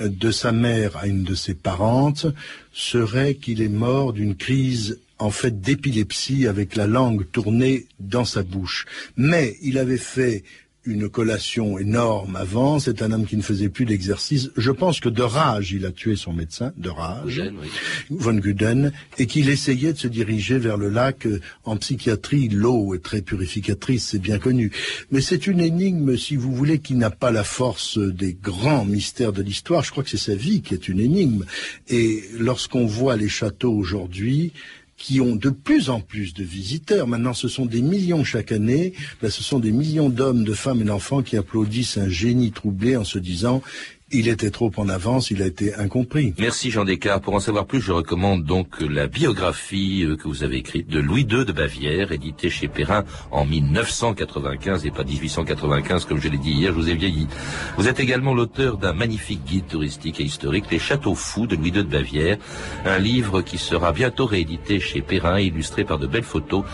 de 0.00 0.30
sa 0.30 0.50
mère 0.50 0.96
à 0.96 1.08
une 1.08 1.24
de 1.24 1.34
ses 1.34 1.52
parentes, 1.52 2.24
serait 2.72 3.34
qu'il 3.34 3.60
est 3.60 3.68
mort 3.68 4.14
d'une 4.14 4.34
crise 4.34 4.98
en 5.18 5.30
fait 5.30 5.60
d'épilepsie 5.60 6.46
avec 6.46 6.74
la 6.74 6.86
langue 6.86 7.30
tournée 7.30 7.86
dans 7.98 8.24
sa 8.24 8.42
bouche. 8.42 8.86
Mais 9.18 9.58
il 9.60 9.76
avait 9.76 9.98
fait 9.98 10.42
une 10.84 11.10
collation 11.10 11.78
énorme 11.78 12.36
avant, 12.36 12.78
c'est 12.78 13.02
un 13.02 13.12
homme 13.12 13.26
qui 13.26 13.36
ne 13.36 13.42
faisait 13.42 13.68
plus 13.68 13.84
d'exercice. 13.84 14.50
Je 14.56 14.70
pense 14.70 14.98
que 14.98 15.10
de 15.10 15.22
rage, 15.22 15.72
il 15.72 15.84
a 15.84 15.92
tué 15.92 16.16
son 16.16 16.32
médecin, 16.32 16.72
de 16.78 16.88
rage, 16.88 17.42
oui. 17.60 17.68
von 18.10 18.34
Guden, 18.34 18.92
et 19.18 19.26
qu'il 19.26 19.50
essayait 19.50 19.92
de 19.92 19.98
se 19.98 20.08
diriger 20.08 20.58
vers 20.58 20.78
le 20.78 20.88
lac. 20.88 21.26
Euh, 21.26 21.40
En 21.64 21.76
psychiatrie, 21.76 22.48
l'eau 22.48 22.94
est 22.94 23.02
très 23.02 23.20
purificatrice, 23.20 24.08
c'est 24.08 24.18
bien 24.18 24.38
connu. 24.38 24.72
Mais 25.10 25.20
c'est 25.20 25.46
une 25.46 25.60
énigme, 25.60 26.16
si 26.16 26.36
vous 26.36 26.54
voulez, 26.54 26.78
qui 26.78 26.94
n'a 26.94 27.10
pas 27.10 27.30
la 27.30 27.44
force 27.44 27.98
des 27.98 28.32
grands 28.32 28.84
mystères 28.86 29.32
de 29.32 29.42
l'histoire. 29.42 29.84
Je 29.84 29.90
crois 29.90 30.02
que 30.02 30.10
c'est 30.10 30.16
sa 30.16 30.34
vie 30.34 30.62
qui 30.62 30.72
est 30.74 30.88
une 30.88 31.00
énigme. 31.00 31.44
Et 31.88 32.24
lorsqu'on 32.38 32.86
voit 32.86 33.16
les 33.16 33.28
châteaux 33.28 33.72
aujourd'hui, 33.74 34.52
qui 35.00 35.20
ont 35.20 35.34
de 35.34 35.48
plus 35.48 35.88
en 35.88 36.00
plus 36.00 36.34
de 36.34 36.44
visiteurs. 36.44 37.08
Maintenant, 37.08 37.32
ce 37.32 37.48
sont 37.48 37.64
des 37.64 37.80
millions 37.80 38.22
chaque 38.22 38.52
année. 38.52 38.92
Ben, 39.22 39.30
ce 39.30 39.42
sont 39.42 39.58
des 39.58 39.72
millions 39.72 40.10
d'hommes, 40.10 40.44
de 40.44 40.52
femmes 40.52 40.82
et 40.82 40.84
d'enfants 40.84 41.22
qui 41.22 41.38
applaudissent 41.38 41.96
un 41.96 42.08
génie 42.08 42.52
troublé 42.52 42.96
en 42.96 43.04
se 43.04 43.18
disant 43.18 43.62
il 44.12 44.28
était 44.28 44.50
trop 44.50 44.72
en 44.76 44.88
avance, 44.88 45.30
il 45.30 45.42
a 45.42 45.46
été 45.46 45.74
incompris. 45.74 46.34
Merci 46.38 46.70
Jean 46.70 46.84
Descartes. 46.84 47.22
Pour 47.22 47.34
en 47.34 47.40
savoir 47.40 47.66
plus, 47.66 47.80
je 47.80 47.92
recommande 47.92 48.44
donc 48.44 48.80
la 48.80 49.06
biographie 49.06 50.04
euh, 50.04 50.16
que 50.16 50.26
vous 50.26 50.42
avez 50.42 50.56
écrite 50.56 50.88
de 50.88 50.98
Louis 50.98 51.22
II 51.22 51.44
de 51.44 51.52
Bavière, 51.52 52.10
éditée 52.10 52.50
chez 52.50 52.66
Perrin 52.66 53.04
en 53.30 53.44
1995 53.44 54.84
et 54.86 54.90
pas 54.90 55.04
1895 55.04 56.06
comme 56.06 56.20
je 56.20 56.28
l'ai 56.28 56.38
dit 56.38 56.52
hier, 56.52 56.72
je 56.72 56.76
vous 56.76 56.88
ai 56.88 56.94
vieilli. 56.94 57.28
Vous 57.76 57.88
êtes 57.88 58.00
également 58.00 58.34
l'auteur 58.34 58.78
d'un 58.78 58.92
magnifique 58.92 59.44
guide 59.44 59.66
touristique 59.68 60.20
et 60.20 60.24
historique, 60.24 60.64
Les 60.70 60.78
Châteaux 60.78 61.14
Fous 61.14 61.46
de 61.46 61.54
Louis 61.54 61.68
II 61.68 61.72
de 61.72 61.82
Bavière, 61.82 62.38
un 62.84 62.98
livre 62.98 63.42
qui 63.42 63.58
sera 63.58 63.92
bientôt 63.92 64.26
réédité 64.26 64.80
chez 64.80 65.02
Perrin, 65.02 65.38
illustré 65.38 65.84
par 65.84 65.98
de 65.98 66.06
belles 66.06 66.22
photos 66.24 66.64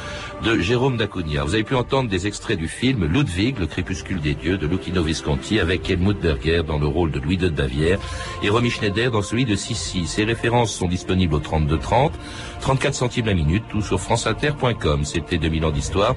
de 0.42 0.58
Jérôme 0.58 0.96
Dacunia. 0.96 1.44
Vous 1.44 1.54
avez 1.54 1.64
pu 1.64 1.74
entendre 1.74 2.08
des 2.08 2.26
extraits 2.26 2.58
du 2.58 2.68
film 2.68 3.04
Ludwig, 3.04 3.58
le 3.58 3.66
crépuscule 3.66 4.20
des 4.20 4.34
dieux 4.34 4.56
de 4.56 4.66
Lucchino 4.66 5.02
Visconti 5.02 5.60
avec 5.60 5.90
Helmut 5.90 6.18
Berger 6.18 6.62
dans 6.66 6.78
le 6.78 6.86
rôle 6.86 7.10
de 7.10 7.25
Louis 7.26 7.36
de 7.36 7.48
Bavière 7.48 7.98
et 8.42 8.48
Romy 8.48 8.70
Schneider 8.70 9.10
dans 9.10 9.22
celui 9.22 9.44
de 9.44 9.56
Sissi. 9.56 10.06
Ces 10.06 10.24
références 10.24 10.72
sont 10.72 10.88
disponibles 10.88 11.34
au 11.34 11.40
32 11.40 11.78
30, 11.78 12.12
34 12.60 12.94
centimes 12.94 13.26
la 13.26 13.34
minute, 13.34 13.64
tout 13.68 13.82
sur 13.82 14.00
franceinter.com. 14.00 15.04
C'était 15.04 15.38
2000 15.38 15.64
ans 15.64 15.70
d'histoire. 15.70 16.14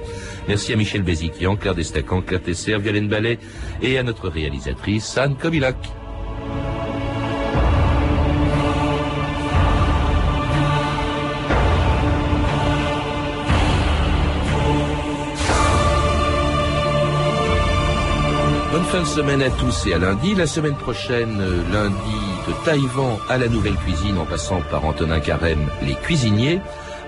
Merci 0.48 0.74
à 0.74 0.76
Michel 0.76 1.02
Béziquian, 1.02 1.56
Claire 1.56 1.76
Destacan, 1.76 2.22
Claire 2.22 2.41
Tesser, 2.41 2.78
Violaine 2.78 3.08
Ballet 3.08 3.39
et 3.82 3.98
à 3.98 4.04
notre 4.04 4.30
réalisatrice 4.30 5.17
Anne 5.17 5.36
Kobilac. 5.36 5.98
Fin 18.89 19.02
de 19.02 19.06
semaine 19.06 19.43
à 19.43 19.52
tous 19.52 19.86
et 19.86 19.93
à 19.93 19.99
lundi. 19.99 20.34
La 20.34 20.47
semaine 20.47 20.75
prochaine, 20.75 21.39
euh, 21.41 21.62
lundi, 21.71 21.95
de 22.47 22.65
Taïwan 22.65 23.17
à 23.30 23.38
la 23.38 23.47
nouvelle 23.47 23.75
cuisine 23.75 24.17
en 24.17 24.25
passant 24.25 24.62
par 24.71 24.84
Antonin 24.84 25.19
Carême, 25.19 25.67
les 25.84 25.93
cuisiniers. 25.93 26.60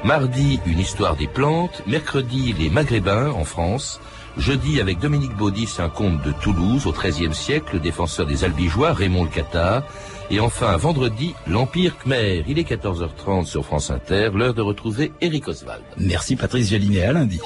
Mardi, 0.03 0.59
une 0.67 0.77
histoire 0.77 1.15
des 1.15 1.25
plantes. 1.25 1.81
Mercredi, 1.87 2.53
les 2.53 2.69
maghrébins 2.69 3.31
en 3.31 3.45
France. 3.45 3.99
Jeudi, 4.37 4.79
avec 4.79 4.99
Dominique 4.99 5.35
Baudis, 5.35 5.77
un 5.79 5.89
conte 5.89 6.21
de 6.21 6.31
Toulouse 6.31 6.85
au 6.85 6.91
XIIIe 6.91 7.33
siècle, 7.33 7.73
le 7.73 7.79
défenseur 7.79 8.27
des 8.27 8.43
albigeois, 8.43 8.93
Raymond 8.93 9.23
le 9.23 9.29
Cathare. 9.29 9.81
Et 10.29 10.39
enfin, 10.39 10.77
vendredi, 10.77 11.33
l'Empire 11.47 11.97
Khmer. 11.97 12.43
Il 12.47 12.59
est 12.59 12.69
14h30 12.69 13.45
sur 13.45 13.65
France 13.65 13.89
Inter, 13.89 14.29
l'heure 14.35 14.53
de 14.53 14.61
retrouver 14.61 15.13
Eric 15.19 15.47
Oswald. 15.47 15.81
Merci 15.97 16.35
Patrice 16.35 16.69
Gélinet, 16.69 17.01
à 17.01 17.13
lundi. 17.13 17.39